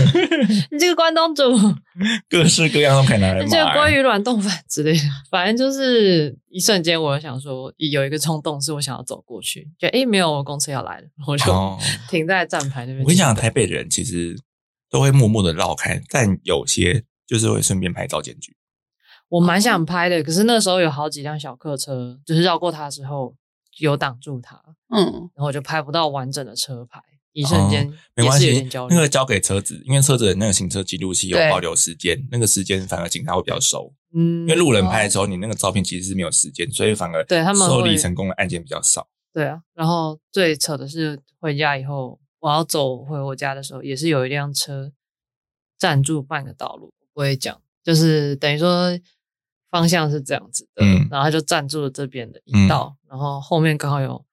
[0.71, 1.43] 你这个关东煮，
[2.29, 3.73] 各式各样都可以拿来你这个卖。
[3.77, 11.79] 鲑鱼卵冻饭之类的，反正就是一瞬间，我想说有一个冲动，是我想要走过去，觉得诶没有公车要来了，我就哦，
[12.11, 13.01] 停在站牌那边。
[13.01, 14.37] 我跟你讲，台北人其实
[14.93, 18.55] 都会默默的绕开，但有些就是会顺便拍照检举。
[19.31, 23.35] 我蛮想拍的，可是那时候有好几辆小客车，就是绕过它之后
[23.79, 24.63] 有挡住它，
[24.95, 25.03] 嗯，
[25.35, 27.01] 然后我就拍不到完整的车牌，
[27.33, 28.69] 一瞬间哦没关系。
[28.91, 33.95] 那个交给车子，因为车子的那个行车记录器有保留时间，那个时间反而警察会比较熟。
[34.15, 39.09] 嗯因为路人拍的时候，你那个照片其实是没有时间，所以反而对他们受理成功的案件比较少。
[39.33, 44.93] 对啊，然后最扯的是回家以后，我要走回我家的时候，也是有一辆车
[45.79, 46.93] 占住半个道路。
[47.15, 48.99] 我会讲，就是等于说
[49.71, 54.25] 方向是这样子的，嗯然后他就占住了这边的一嗯道，然后后面刚好有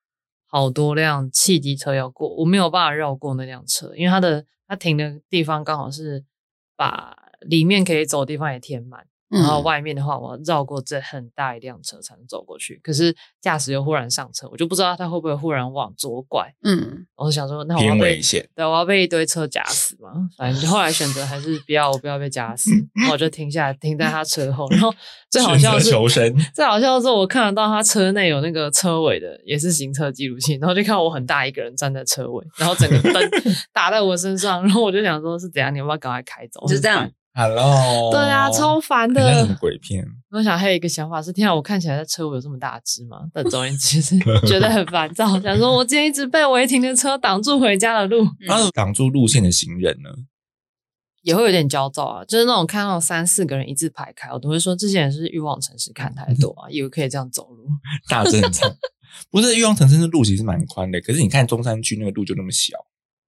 [0.48, 6.26] 好多辆汽机车要过，我没有办法绕过那辆车，因为它的它停的地方刚好是
[6.76, 9.06] 把里面可以走的地方也填满。
[9.30, 12.80] 然后嗯外面的话，我要绕过这很大一辆车才能走过去。
[12.84, 16.52] 可是驾驶又忽然上车，我就不知道他会不会忽然往左拐。
[16.64, 20.12] 嗯，我就想说，那我要被危险，对，我要被一堆车夹死嘛？
[20.38, 22.72] 反正后来选择还是不要，我不要被夹死。
[22.96, 24.68] 然后我就停下来，停在他车后。
[24.72, 24.94] 然后
[25.30, 26.36] 最好笑的是，求生。
[26.56, 33.30] 最好笑的是，我看得到他车内有那个车尾的，也是行车记录器，然后就看到我很大一个人站在车尾，然后整个灯
[33.72, 35.74] 打在我身上，然后我就想说，是怎样？
[35.74, 36.66] 你要不要赶快开走？
[36.68, 37.10] 就这样。
[37.40, 39.56] Hello，对啊，超烦的。
[39.62, 40.06] 鬼片？
[40.32, 43.22] 我想还有一个想法是，天啊，我看起来在车尾有这么大只吗？
[43.34, 50.10] 但总而言之，是 觉得很烦躁，想说我今天一直被违停的车挡住回家的路， 然后挡住路线的行人呢？
[51.22, 52.26] 也会有点焦躁啊。
[52.26, 57.70] 就是那种看到三四个人一字排开，我都会说这些人是欲望城市看太多啊， 以为可以这样走路。
[58.10, 58.70] 大正常。
[59.32, 62.78] 不是欲望城市的路其实蛮宽的，可是你看中山区那个路就那么小，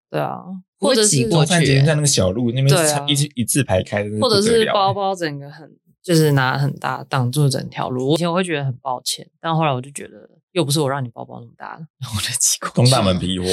[0.10, 0.44] 对啊，
[0.82, 5.70] 或者是过去山捷运站那个小路那边对啊一一字排开，的或者是包包整个很
[6.04, 8.14] 就是拿很大挡住整条路。
[8.16, 13.46] 以前我会觉得很抱歉，但后来我就觉得又不是我让你包包那么大的， 我就挤过去东大门批货，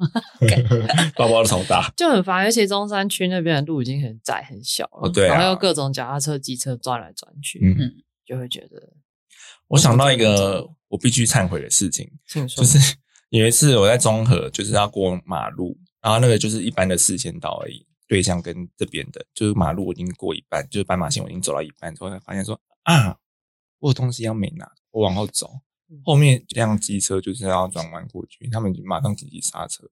[1.14, 1.92] 包包都超大。
[1.96, 8.94] 就很烦，而且中山区那边的路已经很窄很小了，哦对啊然后又各种脚踏车、机车转来转去，嗯，就会觉得，
[9.68, 12.96] 我想到一个我必须忏悔的事情，请说，就是
[13.28, 23.18] 有一次我在中和，就是要过马路，然后那个就是一般的四线道而已，对向跟这边的，就是马路我已经过一半，就是斑马线我已经走到一半之后，才发现说啊，
[23.78, 29.84] 我有东西要没拿，我往后走嗯，后面一辆机车就是要转弯过去，他们就马上紧急刹车，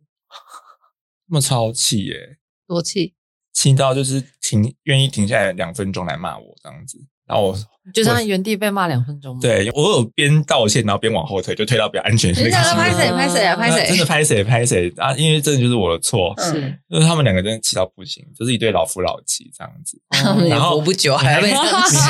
[1.26, 3.14] 那么超气耶、多气，
[3.52, 7.56] 气到就是停愿意停下来两分钟来骂我这样子，然后我
[7.94, 15.14] 就这样原地被骂两分钟吗？，对我有边道歉，然后边往后退，就退到比较安全的人家地方拍谁拍谁啊拍谁，真的拍谁拍谁啊！
[15.14, 19.98] 因为真的就是我的错，嗯是就是他们两个真的气到不行，就是一对老夫老妻这样子。
[20.10, 21.54] 他们也然后活不久，还要被这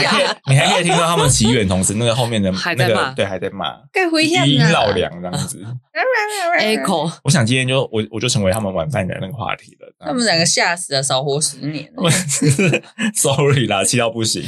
[0.02, 5.64] 样你还可，以，听到他们祈愿，同时那个后面的还在骂那个对还在骂，该回家余音呢绕梁这样子。
[6.58, 9.94] echo 我想今天就我我就成为他们晚饭的那个话题了。
[10.00, 11.88] 他们两个吓死了，少活十年。
[13.14, 14.42] sorry 啦，气到不行。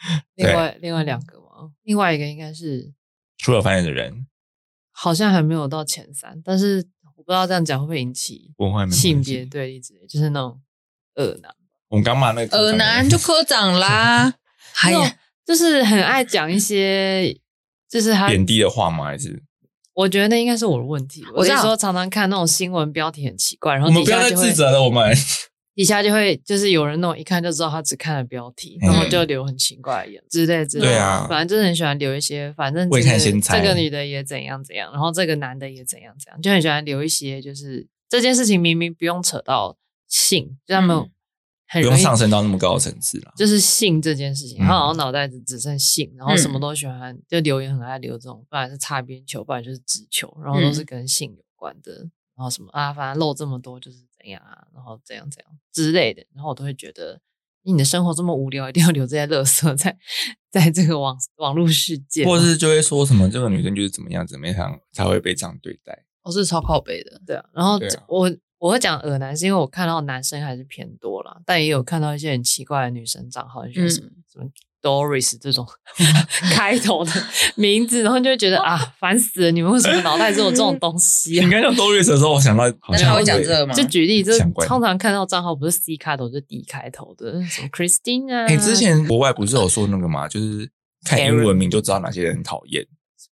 [0.36, 2.92] 另外另外两个嘛，另外一个应该是
[3.36, 4.26] 出了翻译的人
[4.92, 10.60] 好像还没有到前三，但是我不知道这样讲会不会引起文化性别对立之类，就是那种
[11.14, 11.54] 恶男，
[11.88, 14.34] 我们刚骂那个恶男就科长啦，
[14.72, 15.04] 还有，
[15.46, 17.38] 就是很爱讲一些，
[17.88, 19.04] 就是他贬低的话吗？
[19.04, 19.42] 还是
[19.94, 21.24] 我觉得那应该是我的问题。
[21.34, 24.82] 我知道是说常常看那种新闻标题很奇怪，然后我们不要再自责了？
[24.82, 25.12] 我们
[25.78, 30.86] 底下就会就是有人那种一看就知道他只看了标题，嗯然后就留很奇怪的言之类之类。
[30.86, 31.24] 对啊。
[31.28, 40.98] 反正就是很喜欢留一些，反正未这个看先猜这个女的也怎样怎样，然后这个男的也怎样怎样，就很喜欢留一些，就是这件事情明明不用扯到性，就他们嗯。
[40.98, 41.12] 不用
[41.70, 43.32] 很容易上升到那么高的层次了。
[43.36, 46.50] 就是性这件事情，嗯他好像脑袋只只剩性，然后什嗯。
[46.50, 51.92] 么都喜欢，就留言很爱留这种，不然是擦边球，不然就是直球，然后都是跟性有关的，
[52.36, 57.20] 然后什么啊，反正漏这么多就是怎样啊，然后怎样怎样之类的，然后我都会觉得
[57.62, 59.96] 你的生活这么无聊，一定要留这些垃圾在
[60.50, 62.82] 在这个网网络世界，或是就会？
[62.82, 66.04] 说什么这个女生就是怎么样怎么样才会被这样对待。
[66.22, 68.04] 我是超靠北的，对啊，然后啊。
[68.08, 74.50] 我我会讲耳男，是因为我看到男生还是偏多啦，但也有看到一些很奇怪的女生账号，就嗯什么、什么
[74.82, 75.66] Doris 这种
[76.52, 77.10] 开头的
[77.56, 79.50] 名字，然后就会觉得啊，烦死了！
[79.50, 81.44] 你们为什么脑袋只有这种东西啊？
[81.44, 83.74] 你刚讲 Doris 的时候，我想到 好像那他会讲这个吗？
[83.74, 90.70] 就举例，就是通常看到账号不是 C 开头，就是 D 开头的，什么 Christine 啊，哎、之前国外不是有说那个嘛，就是
[91.04, 92.86] 看英文名就知道哪些人讨厌。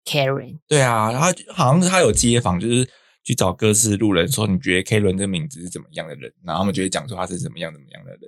[0.05, 2.89] Karen，对啊，然后好像他有街访，就是
[3.25, 6.33] 去找各式路人说，你觉得 K 伦这个名字是怎么样的人？
[6.45, 8.21] 然后他们就会讲说他是怎么样怎么样的人。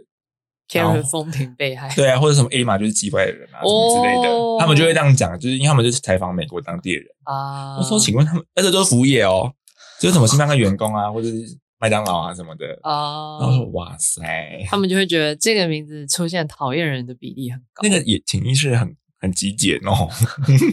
[0.68, 7.04] Karen 风评被害，对啊，或者什么 A 嘛就是击败的人啊，什么之类的，哦他们就会这样讲，就是因为他们就是采访美国当地人。
[7.24, 9.52] 啊，我说，请问他们，而且都是服务业哦，
[9.98, 12.66] 就是什么星巴克员工啊，或者是麦当劳啊什么的。
[12.82, 14.22] 啊然后说哇塞，
[14.68, 20.08] 他们就会觉得这个名字出现讨厌人的比例很高，那个也潜意识很很极简哦。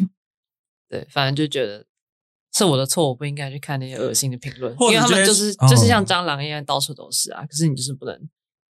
[0.89, 1.85] 对，反正就觉得
[2.53, 7.45] 是我的错，我不应该去看那些恶心的评论，因为他们就是哦就是像蟑螂一样到处都是啊。
[7.45, 8.17] 可是你就是不能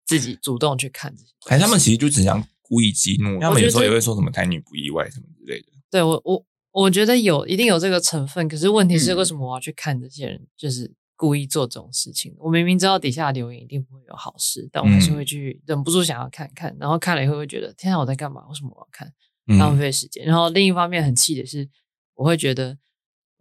[0.06, 1.50] 自己主动去看这些东西。
[1.50, 5.68] 还是他们其实就只想故意激怒，他们有时候也会说什么台女不意外什么之类的。
[5.90, 12.34] 对我我我觉得有一定有这个成分，可是问题是嗯为什么我要去看这些人就是故意做这种事情？
[12.40, 18.42] 我明明知道底下留言一定不会有好事，但我还是嗯会去忍不住想要看看，然后看了以后会觉得天啊我在干嘛？
[18.50, 19.08] 为什么我要看？
[19.46, 20.26] 嗯浪费时间。
[20.26, 21.70] 然后另一方面很气的是，
[22.16, 22.78] 我会觉得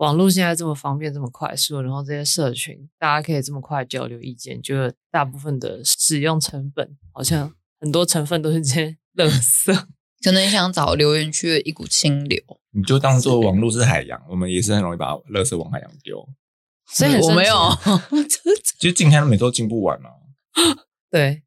[0.03, 9.87] 网络现在这么方便、这么快速，然后这些社群大家可以这么快交流意见，就是大部分的使用成本好像很多成分都是这些垃圾。
[10.25, 12.41] 可能想找留言区的一股清流，
[12.73, 16.29] 你就当做网络是海洋，我们也是很容易把垃圾往海洋丢。
[16.91, 17.55] 所以我没有，
[18.81, 20.11] 其实进开每周进不完啊。
[21.13, 21.43] 对。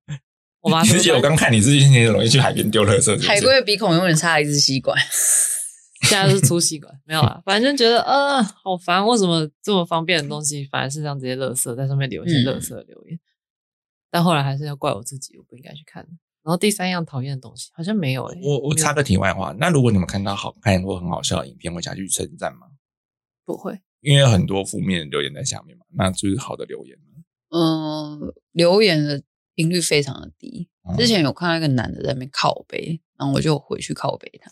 [0.62, 4.98] 我妈说而且我刚看你是很容易去海边丢垃圾，是是海龟的鼻孔永远插一支吸管，
[6.06, 13.20] 现在是粗吸管，没有啦，反正就觉得呃好烦，为什么这么方便的东西反而是让这些垃圾在上面留一些嗯垃圾的留言？
[14.10, 16.06] 但后来还是要怪我自己，我不应该去看。
[16.44, 22.68] 然后第三样讨厌的东西好像没有诶、没有我我插个题外话，那如果你们看到好看或很好笑的影片，会想去称赞吗？
[23.44, 27.24] 不会，因为有很多负面的留言在下面嘛，那就是好的留言嘛。
[27.50, 29.24] 嗯，留言的
[29.56, 30.68] 频率非常的低。
[30.88, 34.52] 嗯之前有看到一个男的在那边靠背，然后我就回去靠背他，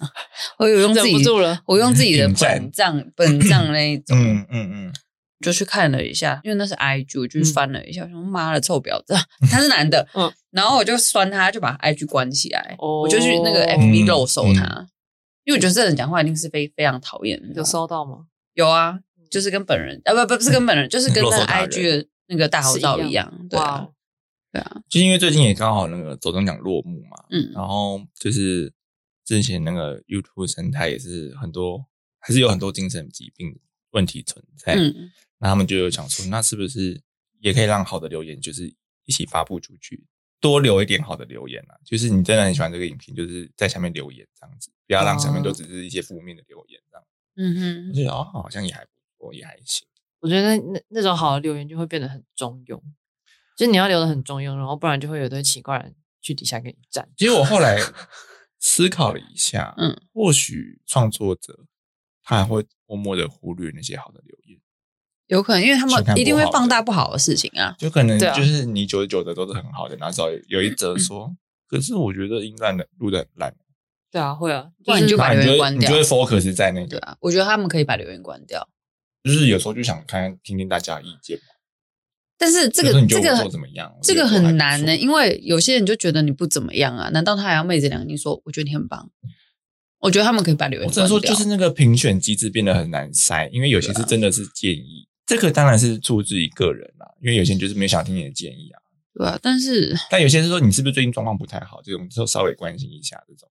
[0.58, 1.62] 我有用自忍己不住了。
[1.68, 4.94] 我用自己的本账本账那一种，嗯嗯嗯，
[5.42, 9.14] 就去看了一下，因为那是 IG，我就翻了一下，我说妈的臭婊子，
[9.48, 14.88] 他是男的，嗯然后我就酸他，就把 IG 关起来，哦我就去那个嗯 FB 肉搜他，嗯
[15.46, 18.26] 因为我觉得这人讲话一定是非非常讨厌的，有收到吗？
[18.56, 18.98] 有啊，
[19.30, 23.88] 就是跟本人啊不不不是跟本人，就是跟 那 IG 的那个大头照一样，对啊
[24.54, 28.72] 对啊，就因为最近也刚好那个走中奖落幕嘛，嗯然后就是
[29.26, 31.84] 之前那个 YouTube 生态也是很多，
[32.20, 33.60] 还是有很多精神疾病
[33.92, 34.76] 问题存在。
[34.76, 37.02] 嗯那他们就有讲说，那是不是
[37.40, 38.74] 也可以让好的留言就是
[39.06, 40.06] 一起发布出去，
[40.40, 41.76] 多留一点好的留言啊？
[41.84, 47.06] 就是你真的很喜欢这个影片，就是在下面留言这样子，不要让下面都只是一些负面的留言这样。
[47.36, 49.86] 嗯哼，我觉得哦，好像也还不错，也还行。
[50.20, 52.80] 我觉得那那种好的留言就会变得很中庸，
[53.58, 57.08] 就是你要留的很中庸，然后不然就会有一堆奇怪人去底下给你站。
[57.18, 57.78] 其实我后来
[58.60, 61.66] 思考了一下，嗯，或许创作者
[62.24, 64.60] 他还会默默的忽略那些好的留言，
[65.28, 67.76] 有可能，因为他们一定会放大不好的事情啊。
[67.78, 71.36] 就可能就是你九十九的都是很好的，然后只要有一则说，
[71.68, 73.56] 可是我觉得音烂的录的很烂，
[74.10, 78.68] 对啊，会啊，不然你就把留言关掉你就会 focus 在那个，对啊，我觉得他们可以把留言关掉。
[79.24, 81.53] 就是有时候就想看听听大家的意见嘛。
[82.44, 89.10] 但是这个这个怎么样这个很难呢、错因为有些人就觉得你不怎么样啊，难道他还要昧着良心说我觉得你很棒？
[90.00, 98.84] 我觉得他们可以把留言我只能说，就是那个评选机制变得很难筛，因为有些是真的是建议，这个当然是出自于个人啦，因为有些人就是没有想听你的建议啊。
[99.14, 103.48] 对啊，但是但有些是说你是不是最近状况不太好，这种就稍微关心一下这种。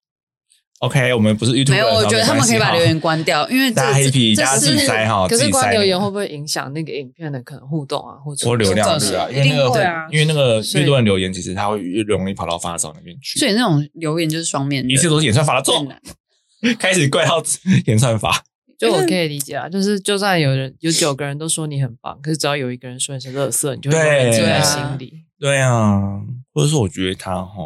[0.83, 9.29] OK，我们不是 YouTube，没有，我觉得他们可以把留言关掉，因为这大家这 happy，大家自己哈，可是关留言会不会影响那个影片的可能互动啊，或者或流量率啊？
[9.31, 13.38] 因为那一定个会啊因为那个越多人留言，其实他会越容易跑到发烧那边去。
[13.38, 15.87] 所以那种留言就是双面的，一切都是演算法的错。
[16.81, 17.40] 开始怪到
[17.87, 18.42] 演算法。
[18.77, 25.12] 就我可以理解啊，就是就算有人有九个人都说你很棒，可是只要有一个人说你是垃圾，你就会记在心里。
[25.38, 26.21] 对啊，
[26.53, 27.62] 或者说我觉得他哈，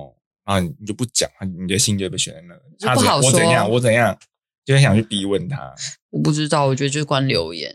[0.46, 1.28] 啊，你就不讲，
[1.60, 2.54] 你的心就会被选在那。
[2.88, 4.16] 他怎样就不好说我怎样，我怎样，
[4.64, 5.74] 就会想去逼问他。
[6.10, 7.74] 我不知道，我觉得就是关留言。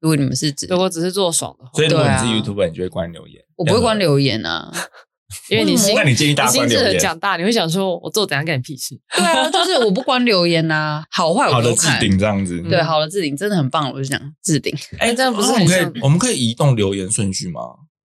[0.00, 3.42] 如果你们是指，如果只是做爽的话，所以如果你是对啊 YouTuber，你就会关留言。
[3.56, 4.70] 我不会关留言啊。
[5.48, 7.00] 因为你心那你建议大家你心智关留言？
[7.00, 9.00] 很强大，你会想说我做怎样干你屁事？
[9.16, 12.00] 对啊，就 是我不关留言呐，好坏好的置我都看。
[12.00, 12.60] 顶这样子。
[12.62, 17.60] 对，好的置顶真的很棒，我就讲置顶哎，这样不是我们可很像以我们可以移动留言顺序吗？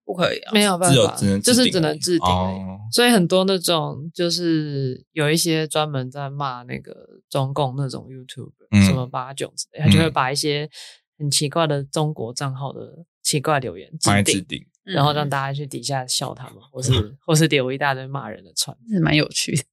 [0.08, 0.54] 不可以啊。
[0.54, 2.56] 没有办法，只有只能就是只能置顶而已。
[2.62, 2.80] 哦。
[2.90, 6.96] 所以很多那种就是有一些专门在骂那个
[7.30, 10.70] 中共那种 YouTube，、嗯什么八九之类，他就会嗯把一些
[11.20, 19.64] 很奇怪的中国账号的奇怪留言放在置顶，置顶，然后让大家去底下笑他们，或是或是留一大堆骂人的串，是蛮有趣的。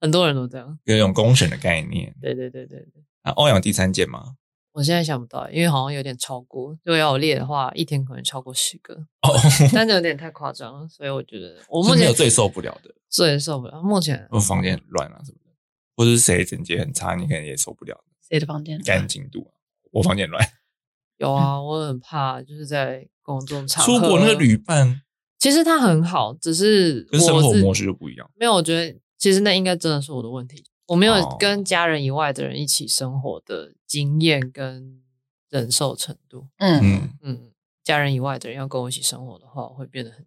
[0.00, 0.78] 很多人都这样。
[0.84, 2.14] 有一种公审的概念。
[2.20, 4.36] 对对对对对，啊，欧阳第三件吗？
[4.78, 6.70] 我现在想不到，因为好像有点超过。
[6.84, 9.34] 如果要我列的话，一天可能超过十个，哦，
[9.74, 13.82] 但 是有点太夸张了，所以我觉得我是目前有最受不了的，最受不了。
[13.82, 15.50] 目前我房间很乱啊什么的，
[15.96, 18.80] 或者是谁整洁很差，你可能也受不了谁的房间？
[18.84, 19.58] 干净度啊。
[19.90, 20.48] 我房间很乱，
[21.18, 25.02] 有啊，我很怕，就是在公众场合出国那个旅伴
[25.40, 28.30] 其实他很好，只是跟生活模式就不一样。
[28.36, 30.62] 没有，我觉得其实那应该真的是我的问题。
[30.88, 35.02] 我没有哦跟家人以外的人一起生活的经验跟
[35.48, 36.48] 忍受程度。
[36.56, 37.52] 嗯，嗯，嗯，
[37.84, 40.26] 家人以外的人要跟我一起生活的话，我会变得很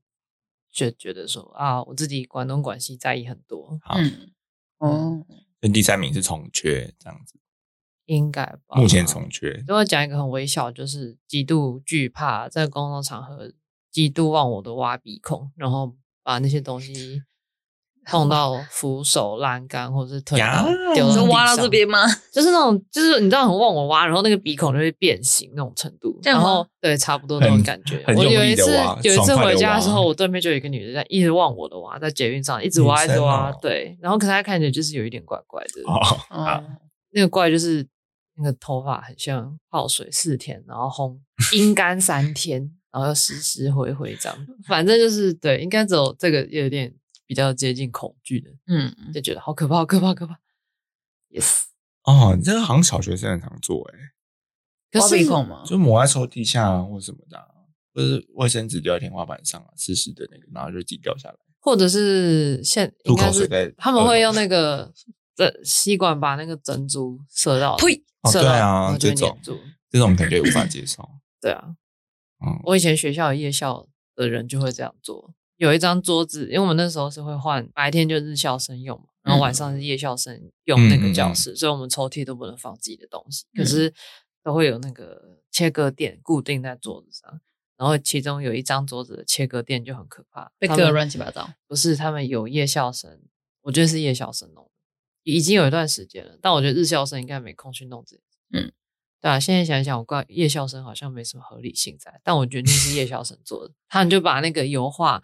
[0.71, 4.31] 觉觉得说啊，我自己管东管西，在意很多，好，嗯，
[4.77, 5.25] 哦，
[5.61, 7.39] 那第三名是重缺这样子，
[8.05, 8.77] 应该吧？
[8.77, 9.63] 目前重缺。
[9.67, 13.51] 如果讲一个很微小，就是极度惧怕在公众场合
[13.89, 17.23] 极度忘我的挖鼻孔，然后把那些东西
[18.07, 22.05] 碰到扶手、栏杆或者是推呀到挖到这边吗？
[22.33, 28.03] 就是那种，就是你知道很忘我挖，然后那个鼻孔就会变形那种程度，然后对，差不多那种感觉。
[28.15, 36.63] 我有一次有一次回家的时候，我对面就有一个女的在一直忘我的挖，在捷运上一直挖一直挖，哦对，然后可是她看起来就是有一点怪怪的，哦，
[37.11, 37.87] 那个怪就是
[38.37, 41.17] 那个头发很像泡水四天，然后烘
[41.53, 46.91] 阴干三天，然后又湿湿灰灰这样，反正就是对，应该只有这个有点
[47.31, 50.37] 比较接近恐惧的，嗯，就觉得好可怕，好可怕，好可怕。
[51.29, 51.61] Yes，
[52.03, 55.63] 哦，你这个好像小学生很常做哎，挖可是鼻孔吗？
[55.65, 57.47] 就抹在抽屉下啊，或什么的啊，
[57.93, 61.35] 或者是卫生纸掉在天花板上啊，湿湿的那个，然后就自己掉下来。
[61.61, 64.93] 或者是现吐应该是口水在他们会用那耳个
[65.33, 68.03] 这吸管把那个珍珠射到， 呸！
[68.29, 69.39] 射到哦对啊就会这种。
[69.89, 71.09] 这种可能就无法接受。
[71.39, 71.77] 对啊，
[72.45, 83.93] 嗯，我以前学校有夜校的人就会这样做，有一张桌子，因为我们那时候是会换，白天就日校生用嘛，然后晚上是夜校生用那个教室，所以我们抽屉都不能放自己的东西，可是
[84.43, 87.39] 都会有那个切割垫固定在桌子上。
[87.77, 91.47] 然后其中有一张桌子的切割垫就很可怕，被割他们乱七八糟。
[91.67, 93.21] 不是他们有夜校生，
[93.61, 94.71] 我觉得是夜校生弄的，
[95.21, 96.39] 已经有一段时间了。
[96.41, 98.17] 但我觉得日校生应该没空去弄这。
[98.51, 98.71] 嗯，
[99.21, 103.73] 对啊，现在想一想，我怪夜校生好像没什么合理性在，但我觉得那是夜校生做的。
[103.87, 105.21] 他们就把那个油画，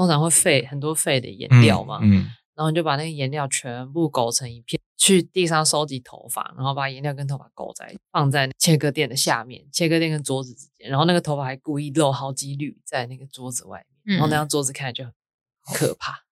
[0.00, 2.24] 通常会废很多废的颜料嘛，嗯，
[2.54, 15.12] 然后你就把那个颜料全部勾成一片，去地上收集头发，然后把颜料跟头发勾在放在切割垫的下面，切割垫跟桌子之间，然后那个头发还故意露好几缕在那个桌子外面，然后那张桌子看起来就
[15.60, 16.24] 很可怕。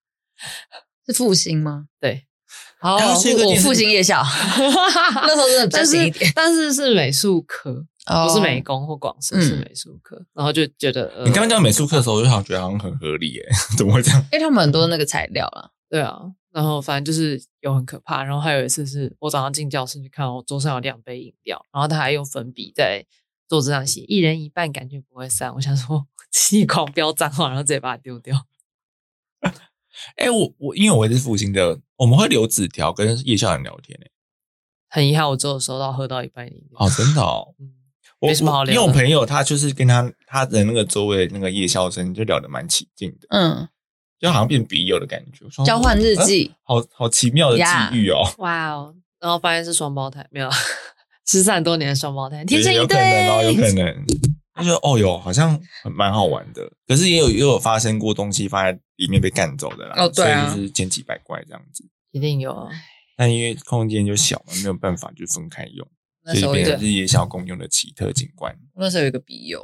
[1.05, 1.89] 是复兴吗？
[1.99, 2.25] 对，
[2.79, 13.45] 好，我电视复兴夜校， 那时候真的比较但闲一点是，但是是美术科，哦不是美工或广设，嗯是美术科，然后就觉得，呃你刚刚讲美术课的时候，我就好像觉得好像很合理耶，
[13.77, 14.21] 怎么会这样？
[14.31, 15.71] 因为他们很多那个材料啦。
[15.89, 16.19] 对啊，
[16.51, 18.23] 然后反正就是有很可怕。
[18.23, 23.03] 然后还有一次是我早上进教室去看，我桌上有两杯饮料，然后他还用粉笔在
[23.47, 25.51] 桌子上写“一人一半，感觉不会散”。
[25.55, 28.45] 我想说， 气狂飙脏话，然后直接把它丢掉。
[30.17, 34.11] 哎、我我因为我是复兴的，我们会留纸条跟夜校人聊天诶、
[34.89, 36.79] 很遗憾，我只有收到喝到一半的饮料。
[36.79, 37.55] 哦，真的哦。
[37.59, 37.73] 嗯，
[38.19, 43.67] 我没什么好聊因为我朋友他就是跟他他的那个周围那个夜校生就聊得蛮起劲的，嗯，
[44.19, 45.45] 就好像变笔友的感觉。
[45.63, 47.63] 交换日啊记，好好奇妙的际
[47.97, 50.49] 遇哦，哇哦，然后发现是双胞胎，没有
[51.27, 53.53] 失散多年的双胞胎，天生有一可能哦，有。
[53.53, 54.05] 可 能。
[54.59, 59.95] 他说：“哦哟，好像很蛮好玩的，可是也有也有发生过东西放在里面被干走的啦。
[59.97, 61.83] 哦对啊所以就是千奇百怪这样子。
[62.11, 62.69] 一定有啊，
[63.15, 65.87] 但因为空间就小嘛，没有办法就分开用，
[66.23, 68.55] 那时候有所以变成是夜校共用的奇特景观。
[68.75, 69.61] 那时候有一个笔友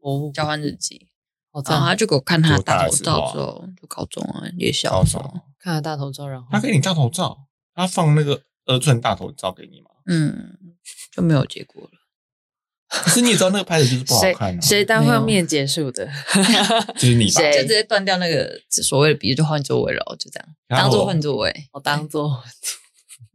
[0.00, 1.08] 哦，交换日记，
[1.50, 9.90] 好赞然后他就给我看他的大头多大的时候啊照之后，就高中啊，夜校高中的时候，看了大头照，然后他给你大头照，他放那个二寸大头照给你吗？
[10.06, 10.58] 嗯，
[11.12, 11.93] 就没有结果了。
[12.88, 16.06] 可 是你也知道那个拍的就是不好看啊，谁单方面结束的？
[16.94, 17.40] 就是你吧？
[17.52, 21.52] 就直接断掉那个所谓的笔友，就换座位了，就这样，当做换座位。
[21.72, 22.42] 我当做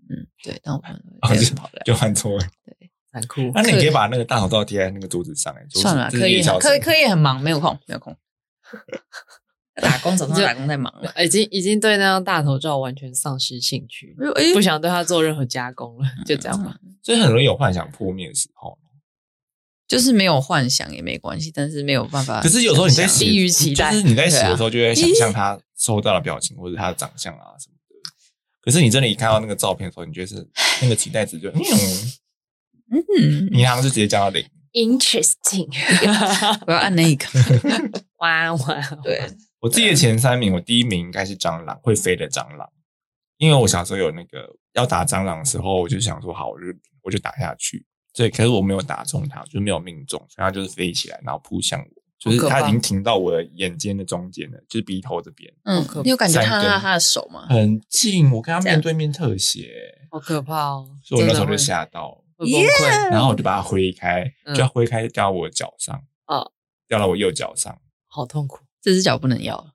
[0.09, 1.81] 嗯，对，当换座哦位，就跑来。
[1.83, 2.39] 就换座位。
[2.39, 3.51] 对，很酷。
[3.53, 8.15] 那你可以把那个大头照贴在那个桌子上，哎，就是算了，这是课业夜校生课课业很忙，没有空，没有空。
[9.81, 11.13] 打工早上打工太忙了。
[11.23, 16.75] 已经已经对那张大头照完全丧失兴趣，哎不想对它做任何加工了，就这样吧。
[17.01, 18.77] 所以很容易有幻想破灭的时候。
[19.89, 22.39] 就是没有幻想也没关系，但是没有办法。
[22.41, 27.95] 可是有时候你在写，低于期待就是你在写的时候就会想象他收到的表情或者他的长相啊什么的。
[28.61, 30.47] 可是你真的，一看到那个照片的时候，你觉得是
[30.81, 31.59] 那个期待值就，嗯，
[32.91, 34.45] 嗯，你好像就直接降到零。
[34.73, 35.67] Interesting，
[36.67, 37.25] 我要按那个。
[38.19, 39.19] 哇哇，对，
[39.59, 42.69] 我自己的前三名，我第一名应该是蟑螂，会飞的蟑螂。
[43.37, 46.65] 因为我小时候有那个要打蟑螂的时候，我就想说好，我就
[47.01, 47.83] 我就打下去。
[48.19, 51.87] 对，可是我没有打中它，就是没有命中，所以它就是飞起来，然后扑向我，
[52.19, 57.45] 就是它已经停到我的眼尖的中间了，就是鼻头这边，嗯，你有感觉到他的手吗？
[57.47, 59.69] 很近，我跟它面对面特写，
[60.11, 60.89] 好可怕哦！
[61.01, 63.09] 所以我那时候就吓到，会崩溃。
[63.09, 65.97] 然后我就把它挥开，嗯就要挥开掉到我的脚上，
[66.27, 66.51] 哦，
[66.89, 68.59] 掉到我右脚上，好痛苦。
[68.81, 69.65] 这只脚不能要，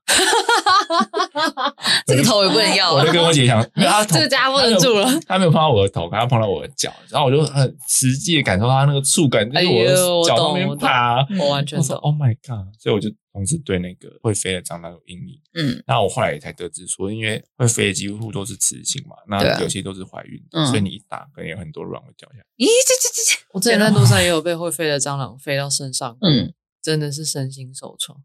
[2.07, 11.25] 这个头也不能要我就跟我姐讲，因为她这个家不能住了，他没有碰到我的头，可他碰到我的脚，然后我就很实际的感受到他那个触感，就是我哎呦的我脚上面懂我懂爬。
[11.39, 11.95] 我完全懂。
[11.97, 12.73] Oh my god！
[12.79, 15.39] 所以我就同时对那个会飞的蟑螂有阴影。
[15.53, 22.45] 嗯，那我后来也才得知说，因为会飞的几乎都是雌性嘛，那有些都是怀孕的，嗯所以你一打可能有很多卵会掉下来。
[22.57, 28.17] 咦，这这这这，我之前在路上也有被会飞的蟑螂飞到身上，嗯，真的是身心受创，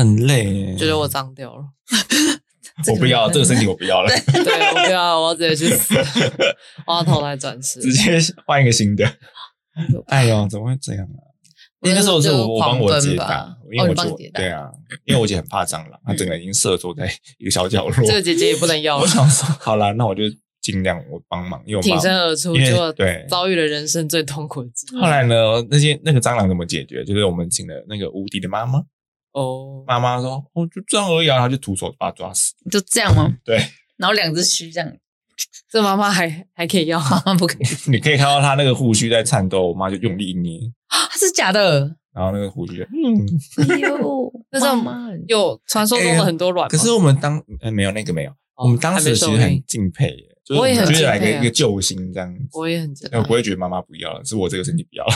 [0.00, 1.64] 很累，觉得我脏掉了。
[2.90, 5.94] 我不要这个身体，我不要了，对，我不要，我要直接去死，
[6.86, 7.78] 我要投胎转世。
[7.80, 9.04] 直接换一个新的。
[10.06, 11.28] 哎呦，怎么会这样啊？
[11.82, 14.70] 因为那时候是我我帮我姐打，因为哦，我姐你帮你姐打，对啊，
[15.04, 18.06] 因为我姐很怕蟑螂，她整个已经瑟缩在一个小角落。
[18.06, 20.22] 这个姐姐也不能要 我，想说，好啦，那我就
[20.62, 25.02] 尽量我帮忙，因为我挺身而出，就对遭遇了人生最痛苦的经历。
[25.02, 25.34] 后来呢，
[25.70, 27.04] 那些那个蟑螂怎么解决？
[27.04, 28.80] 就是我们请了那个无敌的妈妈，
[29.32, 32.54] 哦，妈妈说：“哦，就这样而已啊。”然后就徒手把他抓死。
[32.70, 33.32] 就这样吗？
[33.44, 33.56] 对，
[33.96, 34.92] 然后两只须这样，
[35.70, 40.58] 这妈妈还还可以要，妈 妈不可以，你可以看到他那个胡须在颤抖，我妈就用力一捏，
[40.88, 41.96] 啊是假的。
[42.12, 43.68] 然后那个胡须就嗯。
[43.68, 55.12] 哎呦，那这样妈妈有传说中的很多卵吗，可是我们当呃没有那个没有，哦我们当时其实很敬佩耶，就是我也很觉得来敬佩啊个一个救星这样子，我也很记我得，不会觉得妈妈不要了，是我这个身体不要了，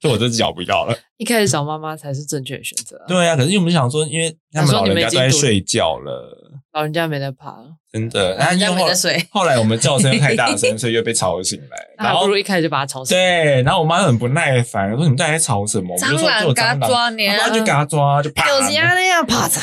[0.00, 0.96] 是我这只脚不要了。
[1.16, 7.56] 一开始找妈妈才是正确的选择啊，对啊，可是我们想说，因为他们老人家都在睡觉了，老人家没在爬，
[7.92, 13.16] 真的，然后人家没在睡后来我们叫声太大声， 所以又被吵醒来，然后不如一开始就把它吵醒。
[13.16, 15.96] 对，然后我妈很不耐烦，说你们到底在吵什么？
[15.98, 19.60] 蟑螂给它抓螂，你啊然后就给它抓，就啪，就是呀那样啪嚓，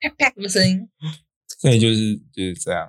[0.00, 0.88] 啪啪的声音。
[1.60, 2.88] 所以就是就是这样。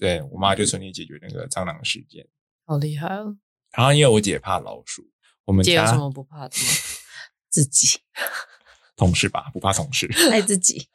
[0.00, 2.24] 对我妈就顺利解决那个蟑螂事件。
[2.64, 3.34] 好厉害哦！
[3.76, 5.02] 然后因为我姐怕老鼠，
[5.48, 6.50] 我们家姐有什么不怕的吗？
[7.48, 7.98] 自己
[8.96, 10.86] 同事吧不怕同事， 爱自己，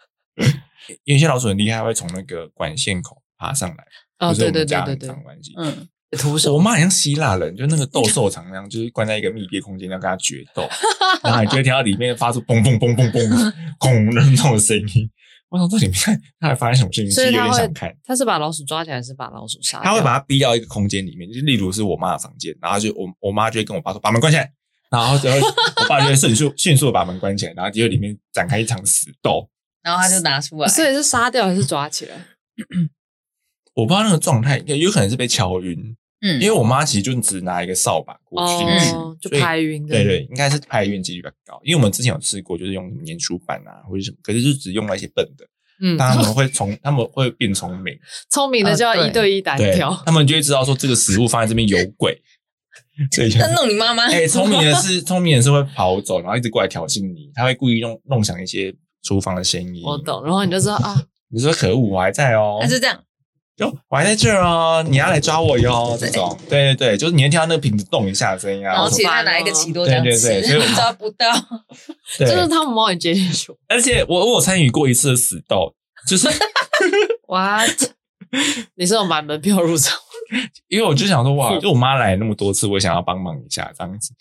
[1.06, 3.84] 有些老鼠很厉害，会从那个管线口爬上来，
[4.20, 5.54] 哦，就是我对对对对对，常关系。
[5.58, 10.70] 嗯，徒手我妈好像希腊人，就那个斗兽场那样，就是关在一个密闭空间，要跟它决斗，
[11.24, 15.10] 然后你就会听到里面发出嘣嘣嘣嘣嘣轰的那种声音。
[15.54, 17.96] 我想这里面他还发生什么事情，其实有所以他会点想看。
[18.04, 19.92] 他是把老鼠抓起来，还是把老鼠杀掉？
[19.92, 24.52] 他会把它逼到一个空间里面，就例如是我妈的房间，然后就我我妈就会跟我爸说把门关起来，
[24.90, 25.48] 然后然后
[25.84, 29.48] 我爸就会迅速迅速的把门关起来，然后结果里面展开一场死斗。
[29.84, 32.16] 然后他就拿出来，所以是杀掉还是抓起来？
[33.76, 39.94] 我不知道那个状态，有可能是被敲晕，嗯，因为我妈其实就只拿一个扫把过去进去，哦，就拍晕的。
[39.94, 41.62] 对对，应该是拍晕几率比较高。
[41.66, 45.46] 因为我们之前有试过，就是用什么粘鼠板啊或者什么，可是就只用了一些笨的，
[45.82, 47.94] 嗯，但他们 会从他们会变聪明，
[48.32, 52.18] 聪明的就要呃一对一单对挑，，他们就会知道说这个食物放在这边有鬼，
[53.12, 59.84] 所以就那弄你妈妈，哎，聪明的是聪明的是会跑走，然后一直过来挑衅你，他会故意弄弄响一些厨房的声音。
[59.84, 60.24] 我懂。
[60.24, 63.04] 然后你就知道 啊，你说可恶，我还在哦，还是这样，
[63.56, 66.74] 就我还在这儿哦，你要来抓我哟，这种，对。
[66.74, 71.32] 对对，就是你会听到那个瓶子动一下的声音啊，然后其他拿一个奇多这样对对对所以我， 抓不到，
[72.18, 73.54] 对，就是他们帮你接进去。
[73.68, 75.74] 而且我我有参与过一次的死斗，
[76.08, 76.28] 就是
[77.30, 77.62] 哇，
[78.76, 79.98] 你是有买门票入场？
[80.68, 84.14] 因为我就想说哇，就我妈来那么多次，我想要帮忙一下这样子。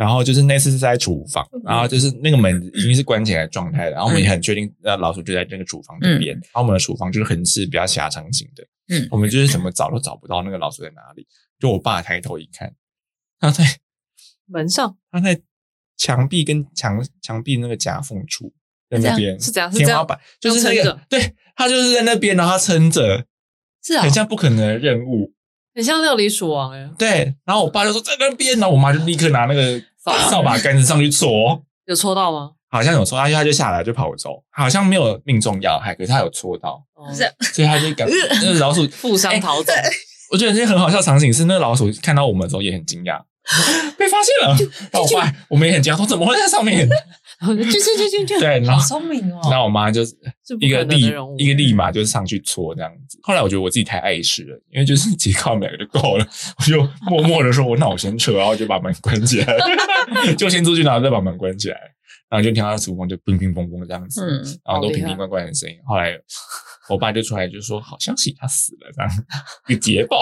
[0.00, 6.32] 然后就是那次是在厨房，然后就是那个门已经是关起来的状态了，然后我们也很确定，呃，老鼠就在那个厨房那边。
[6.34, 9.06] 然后我们的厨房就是很是比较狭长型的，嗯。
[9.10, 11.26] 我们就是怎么找都找不到那个老鼠在哪里。
[11.58, 12.74] 就我爸抬头一看，
[13.38, 13.62] 他在
[14.46, 14.96] 门上。
[15.10, 15.38] 他在
[15.98, 18.50] 墙壁跟墙墙壁那个夹缝处，
[18.88, 23.26] 在那边是这样是这样天花板，就是那个对他就是在那边，然后他撑着，
[23.84, 24.02] 是啊。
[24.02, 25.34] 很，像不可能的任务。
[25.72, 29.80] 很像料理鼠王哎，对，然后我爸就说在那边，然后我妈就立刻拿那个
[30.30, 32.50] 扫把杆子上去戳，有戳到吗？
[32.70, 37.12] 好像有戳，他他就下来就跑走，好像没有命中要害，可是他有戳到，哦
[37.52, 38.08] 所以他就赶
[38.42, 38.86] 那个老鼠。
[38.88, 39.72] 负伤逃走，
[40.32, 43.20] 我觉得这些很好笑的场景是，那个老鼠看到我们的时候也很惊讶，
[43.98, 44.56] 被发现了。
[44.92, 46.88] 好坏我们也很惊讶，说怎么会在上面？
[47.40, 50.10] 然 后就就就就就对，然好后聪明哦，然后我妈就是
[50.46, 51.00] 是不可能一个立
[51.38, 53.18] 一个立马就是上去搓这样子。
[53.22, 56.26] 后来我觉得我自己太碍事了，因为就是 只靠我们两个就够了，
[56.58, 59.56] 我就默默的说：“我那我先撤。”然后就把门关起来，
[60.36, 61.76] 就先出去，然后再把门关起来，
[62.28, 65.76] 然后就听到厨房就乒乒乓乓这样子，嗯然后都好厉害瓶瓶罐罐的声音。
[65.86, 66.12] 后来
[66.90, 69.10] 我爸就出来就说：“好像是他死了，这样
[69.68, 70.20] 一个捷报，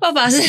[0.00, 0.40] 爸爸是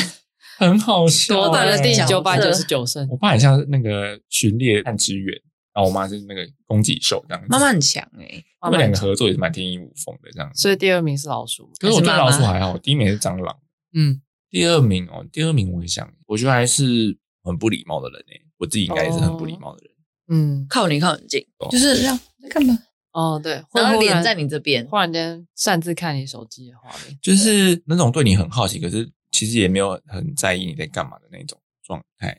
[0.57, 5.35] 很好笑、夺得了第欸九百九十九胜，我爸很像那个巡猎和支援，
[5.73, 7.47] 然后我妈是那个公鸡兽这样子。
[7.49, 10.61] 妈妈很强哎， 他们两个合作也是蛮天衣无缝的这样子。
[10.61, 11.71] 所以第二名是老鼠。
[11.79, 13.57] 可是我对老鼠还好，第一名是蟑螂，
[13.93, 19.91] 嗯，第二名哦，第二名我也想，我觉得还是很不礼貌的人诶、我自己应该也是很不礼貌的人。
[20.27, 22.77] 嗯，靠你靠很近哦，就是这样在干嘛？
[23.13, 32.33] 哦对，会然后脸在你这边，忽然间擅自看你手机的画面，就是那种对你很好奇，可是其实也没有很在意你在干嘛的那种状态，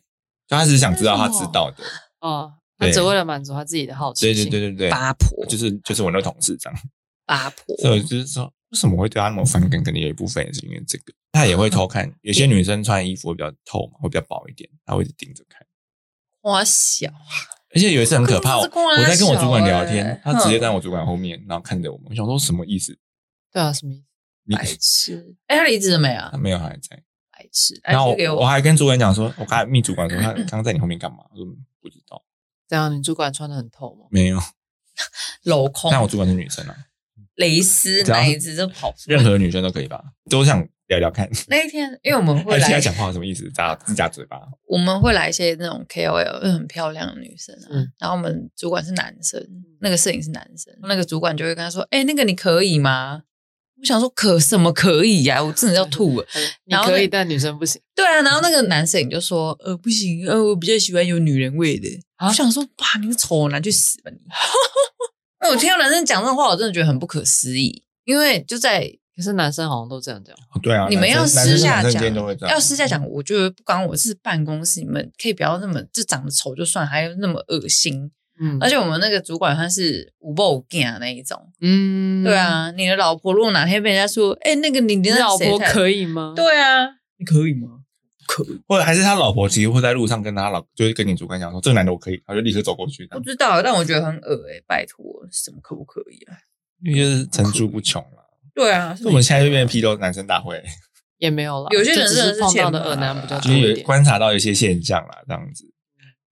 [0.48, 1.84] 就他只是想知道他知道的。
[2.20, 2.54] 哦，
[2.86, 4.50] 他只为了满足他自己的好奇对心。
[4.50, 6.78] 对对对对，八婆就是就是我那个同事这样。
[7.24, 9.82] 八婆，所以我就是说，为什么会对他那么反感？
[9.82, 12.12] 肯定有一部分也是因为这个，他也会偷看。
[12.22, 15.64] 有些女生穿衣服会比较透嘛，会比较薄一点，他会一直盯着看。
[16.40, 17.08] 花小，
[17.74, 22.98] 而且有一次很可怕，我这光我在跟我主管聊小天欸，他直接在我主管后面，然后看着我们，我想说什么意思？
[23.52, 24.02] 对啊，什么意思？
[24.44, 25.36] 你白痴。
[25.46, 26.36] 哎，他离职了没啊他？
[26.38, 26.96] 没有还在，
[27.30, 31.18] 白痴，然后 IG 给我还跟主管讲说，我刚才密主管说他刚刚在你后面干嘛？
[31.30, 31.46] 我说
[31.80, 32.20] 不知道，
[32.68, 34.06] 这样你主管穿的很透吗？
[34.10, 34.38] 没有。
[35.44, 36.76] 镂空，但我主管是女生啊，
[37.36, 39.16] 蕾丝只要奶子就跑出来。
[39.16, 40.00] 任何女生都可以吧？
[40.30, 41.28] 都想聊聊看。
[41.48, 43.50] 那一天，因为我们会来，讲话什么意思？
[43.52, 44.38] 扎自家嘴巴。
[44.68, 47.68] 我们会来一些那种 KOL，又很漂亮的女生啊。
[47.70, 49.42] 嗯然后我们主管是男生，
[49.80, 53.22] 那个摄影是男生，那个主管就会跟他说：“哎、那个你可以吗？”
[53.82, 56.26] 我想说可什么可以呀、我真的要吐了。
[56.66, 57.82] 你可以，但女生不行。
[57.96, 64.18] 对啊，然后那个男摄影就说：“呃，不行，呃，我比较喜欢有女人味的。”啊我想说：“哇，你个丑男去死吧你！”
[65.50, 67.82] 我听到男生讲这种话，我真的觉得很不可思议。
[68.04, 70.32] 因为就在可是男生好像都这样讲。
[70.34, 72.14] 哦对啊，你们要私下讲
[72.48, 78.12] 要私下讲，我觉得不管我是办公室，你们可以不要那么就长得丑就算，还有那么恶心。
[78.40, 86.32] 嗯而且我们那个主管他是无报无干那一种，嗯对，啊，你的老婆如果哪天被人家说，哎、那个你你的老婆，可以吗？
[86.34, 86.86] 对啊，
[87.18, 87.80] 你可以吗？
[88.26, 96.36] 可以，或者还是他老婆其实会在路上跟他老，就是跟你主管讲说这个男的我可以，他就立刻走过去，这样不知道，但我觉得很恶哎、拜托，什么可不可以啊？
[96.84, 98.30] 因为就是层出不穷了。
[98.54, 100.62] 对啊，我们现在就变成批斗男生大会，
[101.18, 101.68] 也没有了。
[101.70, 103.38] 有些人真的是是碰到的恶男比较。
[103.84, 105.71] 观察到一些现象啦，这样子。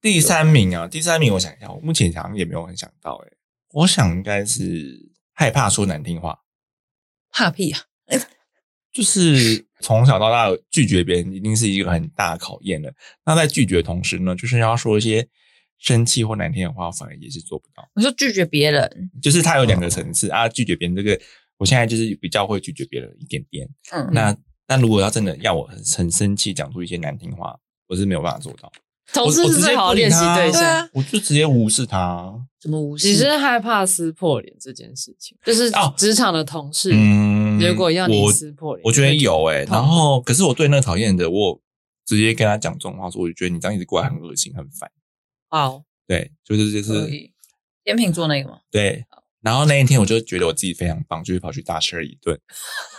[0.01, 3.33] 第三名啊，第三名我想一下，我目前好像也没有很想到诶、
[3.73, 6.41] 我想应该是害怕说难听话，
[7.31, 7.81] 怕屁啊！
[8.93, 12.93] 就是从小到大拒绝别人一定是一个很大的考验的。
[13.25, 15.29] 那在拒绝的同时呢，就是要说一些
[15.79, 17.89] 生气或难听的话，反而也是做不到。
[17.95, 21.21] 我说拒绝别人，就是他有两个层次啊，拒绝别人这个，
[21.59, 23.69] 我现在就是比较会拒绝别人一点点。
[23.93, 24.37] 嗯，那
[24.67, 28.73] 但如果要真的要我很很生气，讲出一些难听话，我是没有办法做到。
[29.13, 30.61] 同事我直接是最好的练习对象。
[30.61, 32.35] 对啊我就直接无视他。
[32.61, 33.09] 怎么无视？
[33.09, 41.61] 你是害怕撕破脸这件事情，就是哦职场的同事，嗯，如果要你撕破脸，我觉得有诶、痛然后可是我对那个讨厌的，我
[42.05, 44.91] 直接跟他讲这种话，说我就觉得你这样一直过来很恶心很烦。
[45.49, 47.33] 哦，对，就是就是可以
[47.83, 48.59] 天秤座那个吗？
[48.71, 49.07] 对。
[49.43, 52.39] 然后那一天我就觉得我自己非常棒，就是跑去大吃了一顿，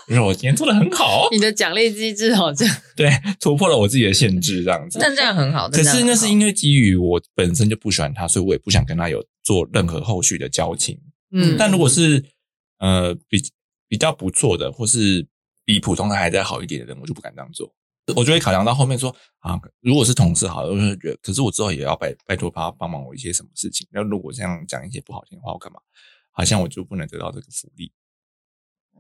[0.08, 4.98] 因为我今天做的很好，你的奖励机制好像对，突破了我自己的限制，这样子。
[5.00, 5.70] 但这样很好。
[5.70, 11.00] 可是那是因为基于我本身就不喜欢他，所以我也不想跟他有做任何后续的交情。
[11.32, 12.24] 嗯，但如果是
[12.80, 13.40] 呃比
[13.88, 15.28] 比较不错的，或是
[15.64, 17.72] 比普通的还再好一点的人，我就不敢这样做。
[18.16, 23.88] 我就会考量到后面说啊，如果是同事好了，我就会觉得，可是我之后也要拜拜托他帮忙我一些什么事情。
[23.92, 25.80] 那如果这样讲一些不好听的话，我干嘛？
[26.32, 27.92] 好像我就不能得到这个福利。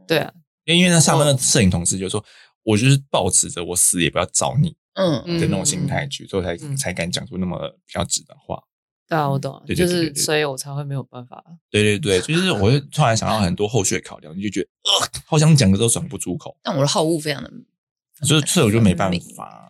[0.07, 0.33] 对啊，
[0.65, 2.23] 因为那上面的摄影同事就说，
[2.63, 8.61] 我就是抱持着我死也不要找你嗯嗯的那种心态去，所以才、嗯才敢讲出那么比较直的话。
[9.07, 11.43] 对啊，我懂啊，就是对对对对对所以我才会没有办法。
[11.69, 17.51] 对对对，就是我会突然想到很多后续的考量，你就觉得呃，好想讲的都讲不出口，但我的好恶非常的，
[18.25, 19.69] 所以所以我就没办法。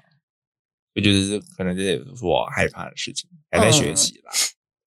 [0.94, 4.32] 我觉得是可能这也是我害怕的事情，还在学习啦。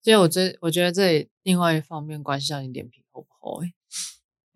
[0.05, 3.73] 所以我这我觉得这里另外一方面关系到你脸皮厚不厚、欸，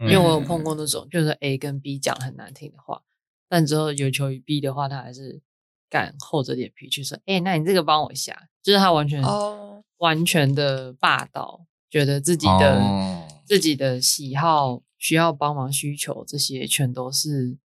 [0.01, 0.75] 因因为我有碰过。
[0.75, 3.01] 那种，就是 A 跟 B 讲很难听的话，
[3.47, 5.41] 但之后有求于 B 的话，他还是
[5.89, 9.83] 敢厚着脸皮去说，哎、那你这个帮我一下，就是他完全哦。
[9.97, 13.27] 完全的霸道，觉得自己的、哦。
[13.43, 17.57] 自己的喜好、需要帮忙需求这些，全都是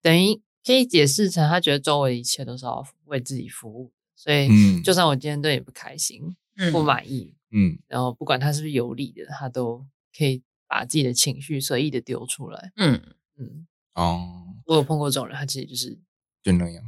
[0.00, 12.72] 等于可以解释成他觉得周围一切都是要为自己服务，所以嗯就算我今天对你不开心、嗯不满意，嗯然后不管他是不是有理的，他都可以把自己的情绪随意的丢出来。
[12.76, 13.00] 嗯
[13.36, 15.96] 嗯，哦，我有碰过这种人，他其实就是
[16.42, 16.84] 就那样。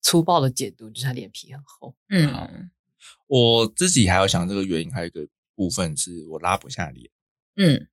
[0.00, 1.94] 粗暴的解读，就是他脸皮很厚。
[2.08, 2.70] 嗯
[3.26, 7.10] 我自己还有想这个原因，还有一个部分是我拉不下脸。
[7.56, 7.86] 嗯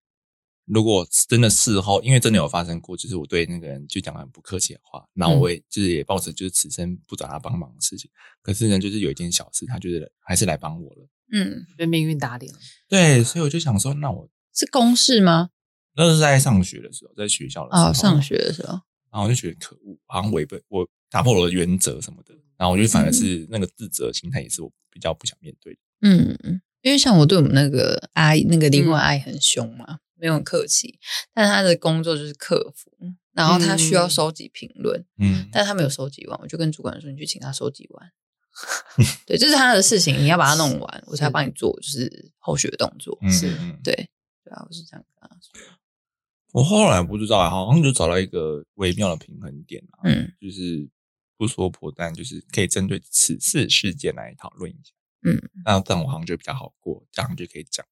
[0.68, 8.12] 如果真的事后，因为真的有发生过，就是我对那个人就讲了很不客气的话，那我也就是也抱着就是此生不找他帮忙的事情。
[8.42, 11.08] 可是呢，就是有一件小事，他就是还是来帮我了。
[11.32, 12.60] 嗯，被命运打脸了。
[12.88, 15.50] 对，所以我就想说，那我是公事吗？
[15.96, 18.74] 那是在上学的时候，在学校的时候，哦，上学的时候，
[19.12, 25.80] 然后我就觉得可恶，好像违背我打破了我的原则什么的，然后我就反而是那个自责心态，也是我比较不想面对的。
[26.02, 31.00] 嗯，因为像我对我们那个阿姨，那个灵魂阿姨很凶嘛，没有很客气，
[31.34, 32.92] 但他的工作就是客服，
[33.34, 38.12] 然后他需要嗯收集评论，嗯，但他没有收集完，我就跟主管说，你去请他收集完。
[39.28, 43.16] 对，这是他的事情，你要把它弄完，我才帮你做，就是后续的动作。
[43.22, 43.94] 嗯是嗯，对，
[44.44, 45.78] 对啊，我是这样跟他说。
[46.54, 50.90] 我后来不知道，好像就找到一个微妙的平衡点啊，嗯就是
[51.38, 54.92] 不说破，但就是可以针对此次事件来讨论一下。
[55.24, 57.86] 嗯那这样我好像就比较好过，这样就可以讲，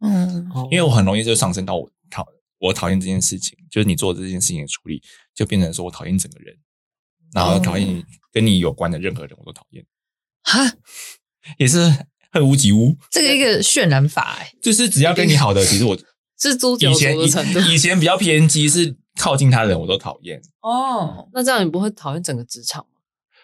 [0.00, 2.26] 嗯哦因为我很容易就上升到我讨
[2.58, 5.02] 我讨厌这件事情，就是你做这件事情的处理，
[5.34, 6.56] 就变成说我讨厌整个人，
[7.34, 9.84] 然后讨厌跟你有关的任何人我都讨厌，
[10.42, 10.60] 哈，
[11.58, 11.78] 也是
[12.32, 12.96] 恨屋及乌。
[13.10, 15.96] 这个一个渲染法哎、就是只要跟你好的，其实我
[16.38, 17.60] 是猪九以前族的程度。
[17.60, 20.40] 以以前比较偏激，是靠近他的人我都讨厌。
[20.60, 23.00] 哦，那这样你不会讨厌整个职场吗？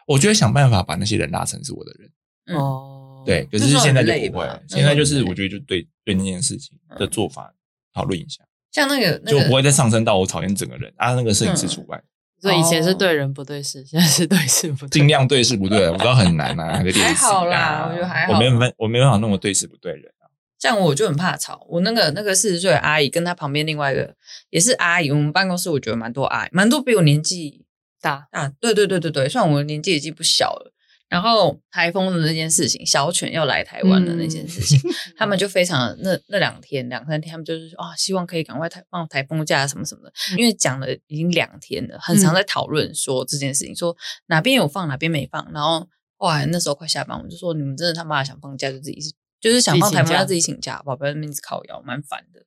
[0.06, 2.10] 我就会想办法把那些人拉成是我的人。
[2.46, 7.54] 嗯哦，对，可是现在就不会吧，现在就是我觉得就对对那件事情的做法
[7.94, 8.42] 讨论一下，
[8.72, 12.02] 像那个那个就不会再上升到我讨厌整个人啊，那个摄影师嗯除外，
[12.40, 14.88] 所以以前是哦对人不对事，现在是对事不对。
[14.88, 20.26] 尽量对事不对，我知道很难啊， 还在练习还好啦啊我觉得还好我没办法，我没办法弄么对事不对人啊。
[20.58, 24.14] 像我就很怕吵，我那个那个四十岁的阿姨跟她旁边另外一个
[24.50, 27.64] 也是阿姨，我们办公室我觉得蛮多阿姨，蛮多比我年纪
[28.00, 30.72] 大啊，对对对对对，虽然我年纪已经不小了。
[31.12, 34.80] 然后台风的那件事情，小犬要来台湾的那件事情，
[35.14, 43.94] 他们就非常那那两天两三天，他们就是说啊，希望可以赶快台放台风假什么什么的，因为讲了已经两天了，很常在讨论说这件事情，说
[44.28, 45.86] 哪边有放哪边没放，然后
[46.16, 48.98] 后来那时候快下班，我就说你们真的他妈想放假就自己
[49.38, 52.42] 就是想放台风假自己请假，宝贝那边一直靠腰，蛮烦的。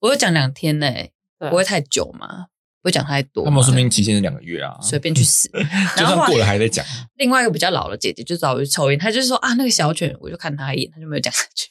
[0.00, 0.86] 我有讲两天呢、
[1.38, 2.48] 不会太久嘛，
[2.82, 3.50] 不会讲太多嘛。
[3.50, 5.48] 他们说明期限是两个月啊，随便去死。
[5.48, 5.58] 就
[6.02, 6.84] 然后后来算过了还在讲。
[7.14, 11.68] 另外一个比较老的姐姐就找我去抽烟，她就说啊，那个小犬，我就看她一眼，她就没有讲下去。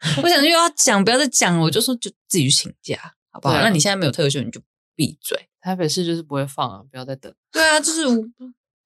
[0.22, 3.54] 我想又要讲，不要再讲了，我就说就自己去请假，好不好？
[3.54, 4.60] 对啊那你现在没有特休，你就
[4.94, 5.48] 闭嘴。
[5.60, 7.34] 台北市就是不会放啊，不要再等。
[7.50, 8.16] 对啊，就是我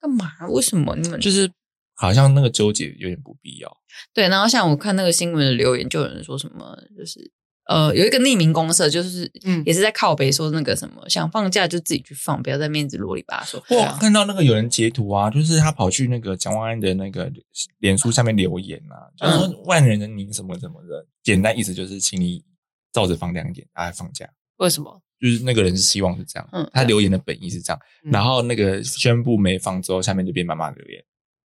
[0.01, 0.33] 干嘛？
[0.49, 1.53] 为什么你们就是
[1.95, 3.77] 好像那个纠结有点不必要。
[4.15, 4.27] 对？
[4.29, 7.31] 然后像我看那个新闻的留言，就有人说什么，就是
[7.73, 13.63] 呃，有一个匿名公社，就是嗯也是在靠北说那个什么，想放假就自己去放，不要在面子啰里吧嗦。
[13.75, 17.33] 我啊看到那个有人截图啊，就是他跑去那个蒋万安的那个
[17.79, 22.45] 脸书下面留言啊，就是嗯说万人的您什么什么的，简单意思就是请你
[22.93, 24.29] 照着放两点，大家放假。
[24.59, 25.01] 为什么？
[25.19, 31.05] 就是那个人是希望是这样，嗯他留言的本意是这样，嗯然后那个宣布没放之后，下面就变妈妈留言，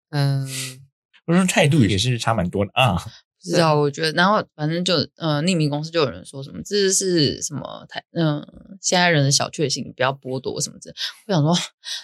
[0.10, 0.46] 嗯，
[1.26, 2.98] 我说态度也是差蛮多的啊。
[3.50, 8.46] 不知道，我觉得，然后反正就呃，匿名公司就有人说什么这是什么台嗯、
[8.82, 10.96] 现在人的小确幸，不要剥夺什么之类。
[11.28, 11.56] 我想说，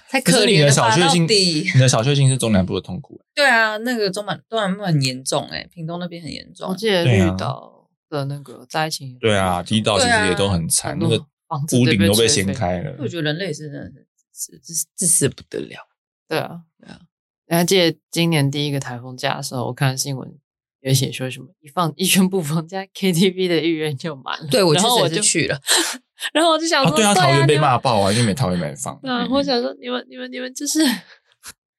[0.10, 6.76] 太可是你的怜了吧，到小确幸，底你的小确幸是中南部的痛苦，对啊，那个中南中南部很严重哎、屏东那边很严重我。
[6.76, 11.18] 记得绿岛的那个灾情也对啊，很严重堤道其实也都很惨，那个
[11.48, 12.96] 房子屋顶都被掀开了。
[13.00, 15.88] 我觉得人类是真的是自自自私不得了。
[16.28, 17.00] 对啊，对啊。
[17.46, 20.34] 你还记得今年第一个台风假的时候，我看新闻
[20.84, 24.48] 有写说什么一放一宣布放假，KTV 的预约就满了。
[24.50, 25.60] 对 我确实然后我就也是去了，
[26.34, 29.00] 然后我就想啊，说，对啊，桃园被骂爆啊，因为没桃园没放。
[29.02, 30.80] 对啊，我想说你们你们你们就是，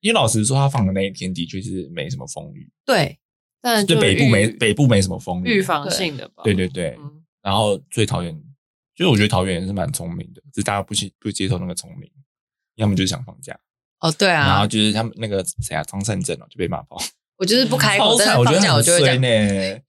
[0.00, 3.18] 因为老实说，他放的那一天的确是没什么风雨，对，
[3.60, 5.62] 但就北部没北部没什么风雨预。
[5.62, 6.42] 防性的吧？
[6.44, 8.34] 对对对，嗯，然后最讨厌，
[8.94, 12.10] 就是我觉得桃园也是蛮聪明的，只是大家不接不接受那个聪明，
[12.76, 13.58] 要么就是想放假，
[14.00, 16.96] 哦对啊然后啊，就是他们那个谁啊，张善政哦就被骂爆，
[17.36, 19.80] 我就是不开口，但是我觉得放假我就会很衰讲，呢。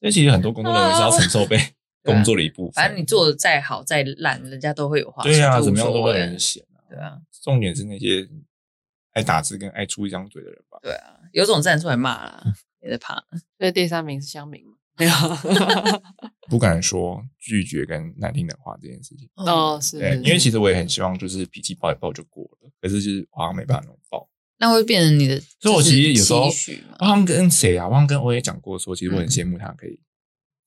[0.00, 1.58] 所以其实很多工作人员是要承受被
[2.02, 2.72] 工作的一部分。
[2.82, 6.78] 反正你做的再好再烂，人家都会有话说，对啊，怎么样都会有所谓人嫌啊。
[6.88, 8.28] 对啊，重点是那些
[9.12, 10.78] 爱打字跟爱出一张嘴的人吧。
[10.82, 12.42] 对啊，有种站出来骂啦，
[12.80, 13.22] 也在怕。
[13.58, 14.72] 所以第三名是香明嘛？
[14.98, 15.12] 没有，
[16.48, 19.28] 不敢说拒绝跟难听的话这件事情。
[19.34, 24.26] 哦，是，对，因为其是实我也很希望就是脾气爆一爆就过了，可是就是好像没办法那么爆。
[24.58, 26.48] 那会变成你的，所以我其实有时候
[26.98, 30.00] 我好像跟谁啊，我好像跟我也讲过说，其实我很嗯羡慕他可以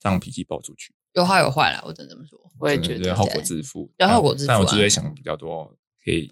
[0.02, 2.40] 让脾气爆出去，有好有坏啦，我只能这么说。
[2.60, 5.74] 我也觉得后果自负，对但后果自负啊但我就在想比较多，
[6.04, 6.32] 可以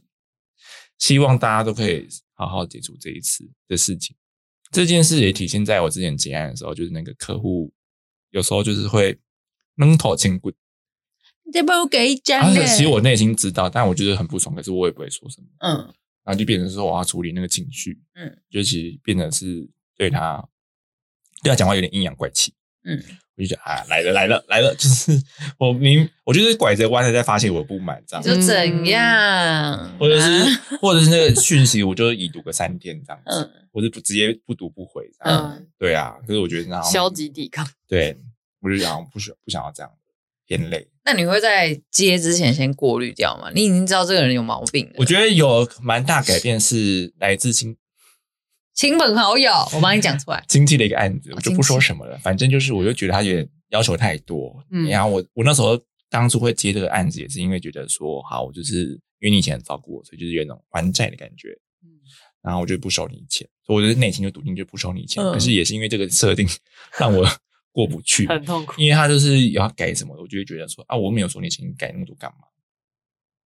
[0.98, 4.16] 希望大家都可以好好解除这一次的事情。
[4.72, 7.72] 这件事也体现在我之前结案的时候，就是那个客户
[8.32, 9.18] 有时候就是会
[9.76, 10.54] 扔头轻棍，
[11.46, 15.48] 你再帮我给一张而且其实我内心知道，但我觉得很不爽，可是我也不会说什么。
[15.60, 15.94] 嗯，
[16.28, 19.66] 然后就变成说我要处理那个情绪，嗯，就其实变成是
[19.96, 20.46] 对他
[21.42, 22.54] 对他讲话有点阴阳怪气，
[22.84, 23.02] 嗯，
[23.38, 25.24] 我就觉得啊来了来了来了，就是
[25.58, 29.98] 我明我就是拐着弯的在发泄我的不满这样就，怎样？
[29.98, 37.66] 或者是、啊或者是那个讯息我就已读个三天这样子，嗯我是不直接不读不回这样，嗯，对啊，可是我觉得那好像消极抵抗。
[37.88, 38.18] 对，
[38.60, 39.90] 我就想不想不想要这样，
[40.48, 40.88] 偏累。
[41.06, 43.52] 那你会在接之前先过滤掉吗？
[43.54, 44.94] 你已经知道这个人有毛病了。
[44.98, 47.78] 我觉得有蛮大改变是来自亲
[48.74, 50.44] 亲朋好友，我帮你讲出来。
[50.50, 52.18] 经济的一个案子，哦我就不说什么了。
[52.18, 54.64] 反正就是，我就觉得他有点要求太多。
[54.72, 55.80] 嗯然后我我那时候
[56.10, 58.84] 当初会接这个案子，也是因为觉得说，好，我就是
[59.20, 61.50] 因为你以前很照顾我，所以就是有那种还债的感觉。
[61.84, 61.90] 嗯
[62.44, 65.24] 然后我就不收你钱，所以我的内心就笃定就不收你钱。
[65.24, 66.48] 嗯可是也是因为这个设定
[66.98, 67.26] 让我
[67.78, 68.74] 过不去，很痛苦。
[68.82, 72.48] 因为他就是要改什么，我就会觉得说啊，我没有收你钱，你改那么多干嘛？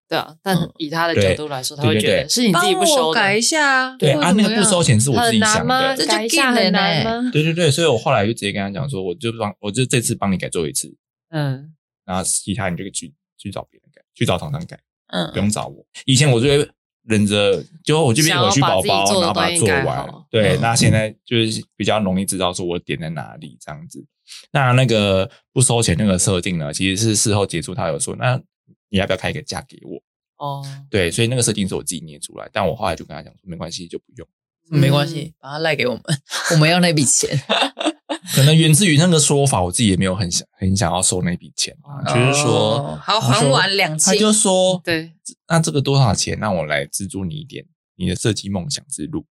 [0.08, 3.98] 对啊，但嗯以他的角度来说，他会觉对对对得是你自己不收，我改一下啊。
[3.98, 5.68] 对啊，那个不收钱是我自己想？
[5.68, 6.06] 的这。
[6.06, 7.30] 就改一下很难吗？
[7.34, 10.96] 对对对，所以我后来就直接跟他讲说，我就帮，我就这次帮你改做一次，
[11.30, 11.74] 嗯，
[12.06, 15.86] 然后其他你就去去找别人改，去找厂商改，嗯不嗯，用找我。
[16.06, 16.70] 以前我就会
[17.04, 20.28] 忍着，就我这边想要委屈宝宝，然后把它做完好。
[20.30, 24.06] 对，嗯那现在就是比较容易知道说我点在哪里这样子。
[24.52, 28.42] 那那个不收钱那个设定呢，其实是事后结束，他有说，那
[28.90, 30.02] 你要不要开一个价给我？
[30.38, 34.28] 哦，对，所以那个设定是我自己捏出来，但我后来就跟他讲说，没关系，就不用。
[34.70, 36.04] 没关系，把它赖给我们，
[36.52, 37.30] 我们要那笔钱。
[38.34, 45.12] 可能源自于那个说法，我自己也没有很想很想要收那笔钱啊，就是说哦，好还完两千，他就说，对，
[45.48, 46.38] 那这个多少钱？
[46.40, 47.66] 让我来资助你一点，
[47.98, 49.26] 你的设计梦想之路。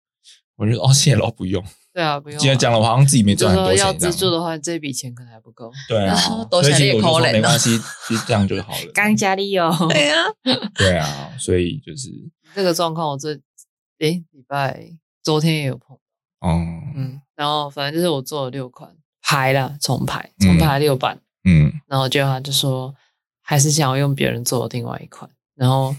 [0.56, 1.64] 我就说哦，谢了，不用。
[1.92, 3.92] 对啊，不用讲了，我好像自己没就赚很多钱要。
[3.92, 5.72] 资助的话，这笔钱可能还不够。
[5.88, 6.16] 对啊，
[6.50, 7.78] 多所以起来也可其实我就说怜哦没关系，
[8.08, 8.90] 就这样就好了。
[8.94, 10.16] 刚家里有对啊
[10.76, 12.08] 对啊，所以就是
[12.54, 13.30] 这个状况，我这
[13.98, 14.90] 诶礼拜
[15.22, 15.96] 昨天也有碰，
[16.40, 16.60] 哦
[16.94, 18.90] 嗯，然后反正就是我做了六款
[19.22, 22.94] 排了，重排，重排六版，嗯然后就他就说
[23.42, 25.94] 还是想要用别人做的另外一款，然后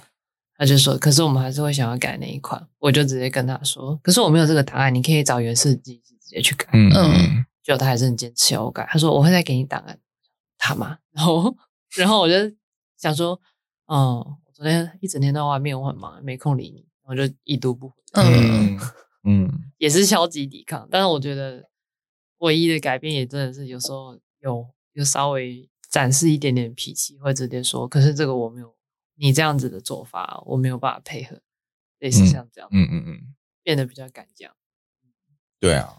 [0.62, 6.70] 他就说，可是我们还是会想要改那一款，我就直接跟他说，可是我没有这个档案，你可以找原设计师直接去改。
[6.74, 7.44] 嗯。
[7.64, 10.00] 就他还是很坚持要我改，他说我会再给你档案，
[10.60, 11.56] 他妈，然后
[11.96, 12.36] 然后我就
[12.96, 13.42] 想说，
[13.88, 18.80] 嗯，我昨天一整天在外面，我很忙，没空理你，我就已读不回，嗯，嗯。
[19.24, 20.88] 嗯， 也是消极抵抗。
[20.92, 21.68] 但是我觉得
[22.38, 28.76] 唯一的改变也真的是有时候有有稍微展示一点点脾气，会直接说，可是这个我没有，
[29.22, 31.40] 你这样子的做法我没有办法配合，
[32.00, 34.52] 类似像这样，嗯嗯嗯，变得比较敢讲。
[35.60, 35.94] 对啊，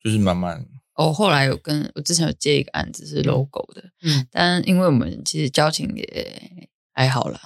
[0.00, 0.64] 就是慢慢
[0.94, 7.40] 我后来有跟我之前有接一个案子是 logo 的，嗯但因为我们其实交情也还好啦，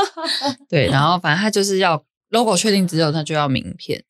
[0.70, 4.02] 对，然后反正他就是要 logo 确定之后，他就要名片，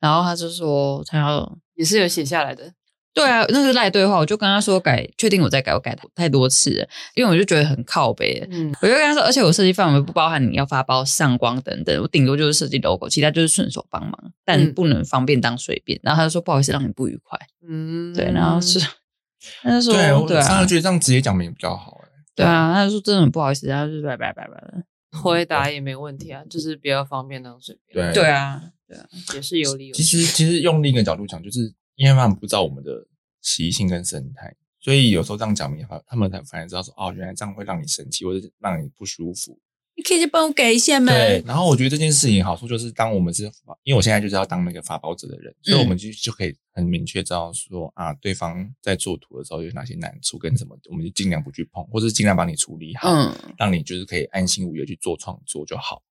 [0.00, 2.72] 然后他就说他要，也是有写下来的，
[3.14, 16.00] 对啊，那是赖对话，我就跟他说改，确定我再改，我改太多次了，因为我就觉得很靠背，嗯我就跟他说，而且我设计范围不包含你要发包、上光等等，我顶多就是设计 logo，其他就是顺手帮忙，但嗯不能方便当随便。
[16.02, 17.38] 然后他就说不好意思，让你不愉快。
[17.68, 18.78] 嗯，对，然后是
[19.62, 22.08] 他就说对，我觉得这样直接讲明比较好哎。
[22.34, 24.82] 对啊，他就说真的很不好意思，然后就是拜拜拜拜的。
[25.22, 29.04] 回答也没问题啊，就是比较方便当随便，对对啊，对啊，
[29.34, 30.22] 也是有理有其据。
[30.22, 33.06] 实其实用另一个角度讲，就是因为他们不知道我们的
[33.40, 39.58] 习性跟生态，所以有时候这样讲明，他们才反而知道说，哦，原来这样会让你生气，或者是让你不舒服。
[39.94, 41.12] 你可以帮我改一下吗？
[41.12, 43.44] 对，然后我觉得这件事情好处就是，当我们是，
[43.82, 56.02] 因为我现在就是要当那个发包者的人，所以我们就就可以很明确知道说啊，对方在做图的时候有哪些难处跟什么，我们就尽量不去碰，或者是尽量帮你处理好，嗯，让你就是可以安心无忧去做创作就好，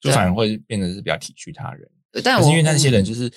[0.00, 1.86] 就反而会变得是比较体恤他人。
[2.10, 3.30] 对但是因为那些人就是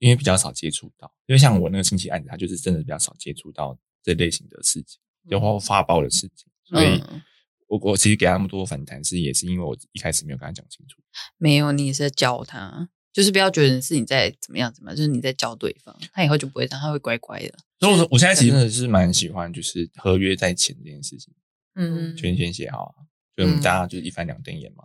[0.00, 4.98] 因为比较少接触到，因为像我那个亲戚案子，他就是真的比较少接触到这类型的事情，
[5.30, 7.22] 就包括发包的事情，所以嗯。
[7.68, 11.00] 我我其实给他那么多反弹，是也是因为我一开始没有跟他讲清楚。
[11.38, 17.54] 没有，你也是在教他，就是不要觉得是你在怎么样怎么样，就是你在教对方，他以后就不会这样，他会乖乖的。
[17.78, 21.32] 所以我说，我现在其实真的是蛮喜欢，就是合约在前这件事情，
[21.76, 22.16] 嗯。
[22.16, 23.62] 全先写好啊，就我们嗯。
[23.62, 24.82] 大家就一翻两瞪眼嘛，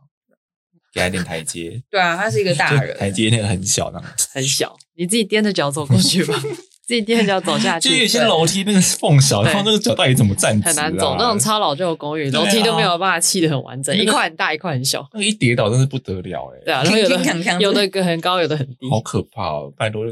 [0.93, 3.99] 给他一点台阶， 对啊，他是一个大 人，台阶那个很小那
[4.31, 6.33] 很小，你自己踮着脚走过去吧，
[6.87, 11.15] 自己踮着脚走下去，就有些楼梯那个缝小，对然后那个脚到底怎么站直啊很难走。
[11.17, 15.07] 那种超老旧的公寓，楼梯都没有办法砌得很完整，那个一块很大，一块很小。
[15.13, 18.89] 那个一跌倒真是不得了哎、对啊，然后有的铿铿锵锵有的很高，有的很低。
[18.89, 19.73] 好可怕哦！
[19.75, 20.05] 拜托，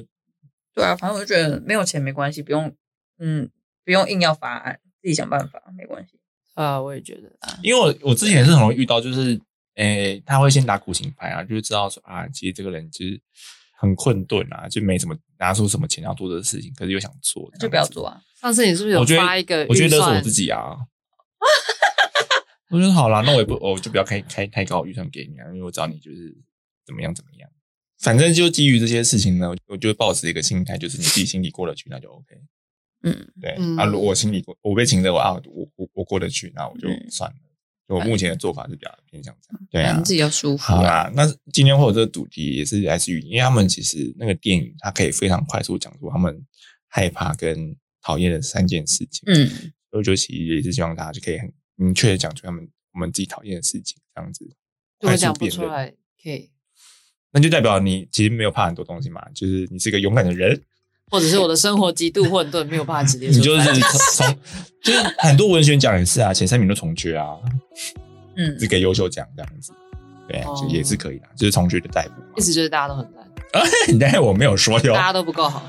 [0.73, 2.73] 对啊，反正我就觉得没有钱没关系，不用，
[3.19, 3.49] 嗯，
[3.85, 6.19] 不用硬要发案，自己想办法没关系。
[6.55, 9.39] 啊，我也觉得啊，因为我我之前也是很容易遇到，就是
[9.75, 13.19] 诶、他会先打苦情牌啊，就是知道说啊，其实这个人就是
[13.83, 18.17] 很困顿啊，就没什么拿出什么钱要做这个事情，可是又想做，就不要做啊。
[18.39, 20.31] 上次你是不是有发一个我觉得是我自？
[20.31, 20.77] 己啊。
[22.71, 26.33] 我觉得好啦，那我也不，我就不要开开太高预算给你啊，因为我知道你就是
[26.85, 27.49] 怎么样怎么样。
[27.99, 32.35] 反正就基于这些事情呢，我就抱持一个心态，就是你自己心里过得去，那就 OK。
[33.03, 37.37] 嗯，对、嗯啊，如果我心里过，我被请着我啊，我我我过得去，那我就嗯算了。
[37.87, 39.67] 就我目前的做法是比较偏向这样。
[39.71, 41.11] 对啊反正，自己要舒服啊。
[41.15, 46.45] 那今天会有这个主题也是来自于，因为他们其实那个电影，它可以非常快速讲出他们
[46.87, 49.23] 害怕跟讨厌的三件事情。
[49.27, 54.45] 嗯，所以我觉得其实也是希望大家就可以很明确的讲出他们我们自己讨厌的事情，这样子
[54.99, 56.51] 快速如果讲不辩论，出来，可以，
[57.31, 60.63] 那就代表你其实没有怕很多东西嘛，就是你是一个勇敢的人，
[61.13, 63.81] 或者是我的生活极度混沌，没有办法直接你就是从
[64.15, 64.35] 从
[64.81, 67.27] 就是很多文学奖也是啊，前三名都重缺啊，
[68.35, 69.71] 嗯只给优秀奖这样子，
[70.27, 72.41] 对啊，就也是可以的，就是重缺的代补嘛意。
[72.41, 75.61] 思就是大家都很烂，但是我没有说哟大，家都不够好，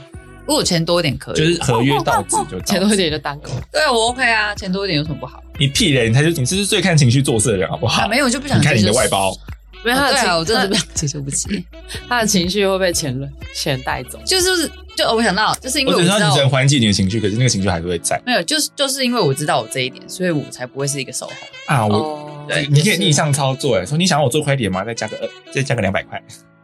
[0.47, 3.51] 如果钱多一点可以，就是合约到期就钱多一点就单口。
[3.71, 5.43] 对啊，我 OK 啊，钱多一点有什么不好？
[5.61, 6.09] 你屁嘞！
[6.09, 8.05] 你才是你是最看情绪做事的人，好不好？
[8.05, 9.37] 啊，没有，我就不想你看你的外包，
[9.85, 11.65] 没有他的啊，我真的接受不起。
[12.09, 14.19] 他的情绪会被钱轮钱带走。
[14.25, 21.33] 就是就我想到，就是因为我我知道只能缓解你的情绪，可是那个情绪还是会在没有，就是就是因为我知道我这一点，所以我才不会是一个售后。
[21.67, 21.87] 啊。
[21.87, 24.85] 我哦，对你可以逆向操作，哎，说你想要我做快一点吗？
[24.85, 26.23] 再加个二，再加个两百块。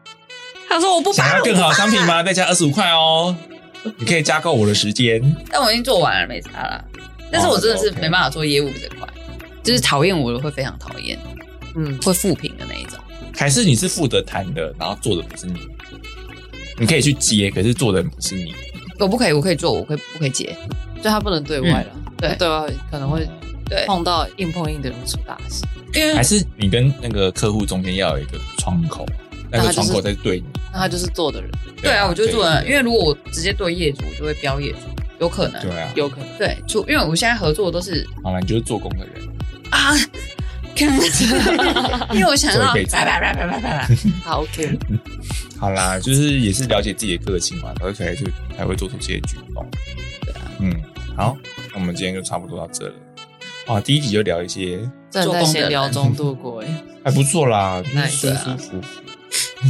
[0.68, 2.22] 他说我不想要更好的商品吗？
[2.22, 3.36] 再加二十五块哦。
[3.98, 5.20] 你可以加购我的时间。
[5.50, 6.84] 但我已经做完了，没差了。
[7.32, 9.08] 但是我真的是没办法做业务这块，
[9.62, 11.18] 就是讨厌我的会非常讨厌，
[11.74, 12.99] 嗯，会负评的那一种。
[13.40, 15.60] 还是你是负责谈的，然后做的不是你？
[16.78, 18.54] 你可以去接，可是做的人不是你。
[18.98, 20.54] 我不可以，我可以做，我可以不可以接？
[21.02, 23.26] 就他不能对外了，对对外可能会
[23.64, 25.64] 对，碰到硬碰硬的人出大事。
[25.94, 29.06] 因为还是你跟那个客户中间要有一个窗口，
[29.50, 30.44] 那个窗口在对你。
[30.70, 34.80] 那他就是做的人，对啊，我就做了，对因为如果我直接对业主，我就会标业主，
[35.18, 35.62] 有可能。
[35.62, 36.28] 对啊，有可能。
[36.36, 39.14] 对，除因为我现在合作都是好了，你就是做工的人。
[39.70, 39.94] 啊，
[40.86, 43.88] 看， 因为我想到做一辈子叭叭叭叭叭叭，
[44.24, 44.78] 好，OK，
[45.58, 48.26] 好啦，就是也是了解自己的个性嘛，然后才就
[48.56, 49.66] 才会做出这些举动。
[50.22, 50.74] 对啊，嗯，
[51.16, 51.36] 好，
[51.72, 52.94] 那我们今天就差不多到这了。
[53.66, 58.88] 哇，第一集就聊一些正在闲聊中度过，哎， 还不错啦，就是舒啊舒服服。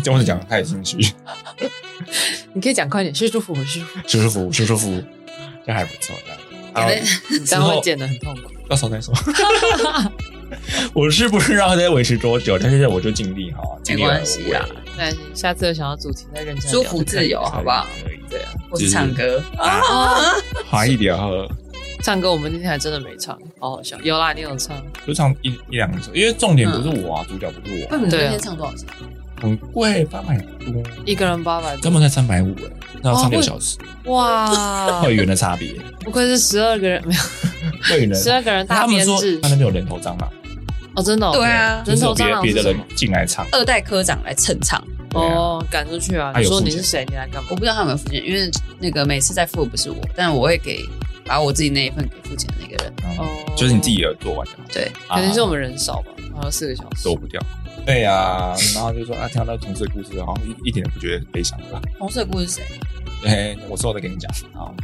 [0.04, 0.96] 这样子讲太心虚，
[2.54, 3.80] 你可以讲快点，舒舒服服，舒。
[4.06, 5.04] 舒舒服服，舒舒服服，
[5.66, 6.36] 这还不错的。
[6.72, 8.42] 好对你这样会剪的很痛苦。
[8.68, 9.12] 到时候再说。
[10.94, 14.76] 我是不知道在维持多久，但是我就尽力哈，尽力而关系啦为。
[14.96, 17.86] 那下次有想要主题再认真舒聊服自由，好不好？
[18.04, 19.80] 可以，对啊，或是唱歌，啊，
[20.66, 21.48] 好一点喝，
[22.02, 23.96] 唱歌我们今天还真的没唱，好好笑。
[24.02, 24.76] 有啦，你有唱，
[25.06, 28.30] 就唱一一两首，因为重点不是我啊，主角不是我，那你对啊。
[28.30, 28.86] 那天唱多少钱？
[29.40, 31.80] 很贵，八百多，一个人八百多。
[31.82, 32.70] 根本才三百五哎，
[33.02, 37.20] 那要唱六小时，哇，会员的差别，不愧是十二个人，没有。
[37.88, 39.40] 会员十二个人大他们说编制。
[39.40, 40.30] 他那边有人头蟑螂，
[41.00, 44.82] 哦，真的哦对啊就是有别人头蟑螂别的人进来唱，二代科长来蹭唱，
[45.14, 46.32] 哦，赶出去啊！
[46.34, 47.04] 他说你是谁？
[47.08, 47.56] 你来干嘛我？
[47.56, 50.84] 不知道他有没有付钱，因为那个每次在付的不是我，但我会给
[51.24, 52.92] 把我自己那一份给付钱的那个人。
[53.04, 53.26] 嗯哦
[53.56, 57.04] 就是你自己有做完就好，对，可能是我们啊人少吧，好像四个小时。
[57.04, 57.38] 躲不掉。
[57.84, 61.78] 对呀， 然后就说啊，听到那同事的故事，好像一一点都不觉得悲伤吧？
[61.98, 62.62] 红色故事谁？
[63.26, 64.30] 哎，我之后再跟你讲。
[64.54, 64.74] 好，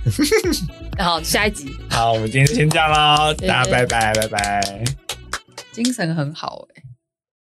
[0.98, 1.74] 好，下一集。
[1.88, 4.84] 好，我们今天先这样喽，大家拜拜，拜拜。
[5.76, 6.75] 精神很好哎、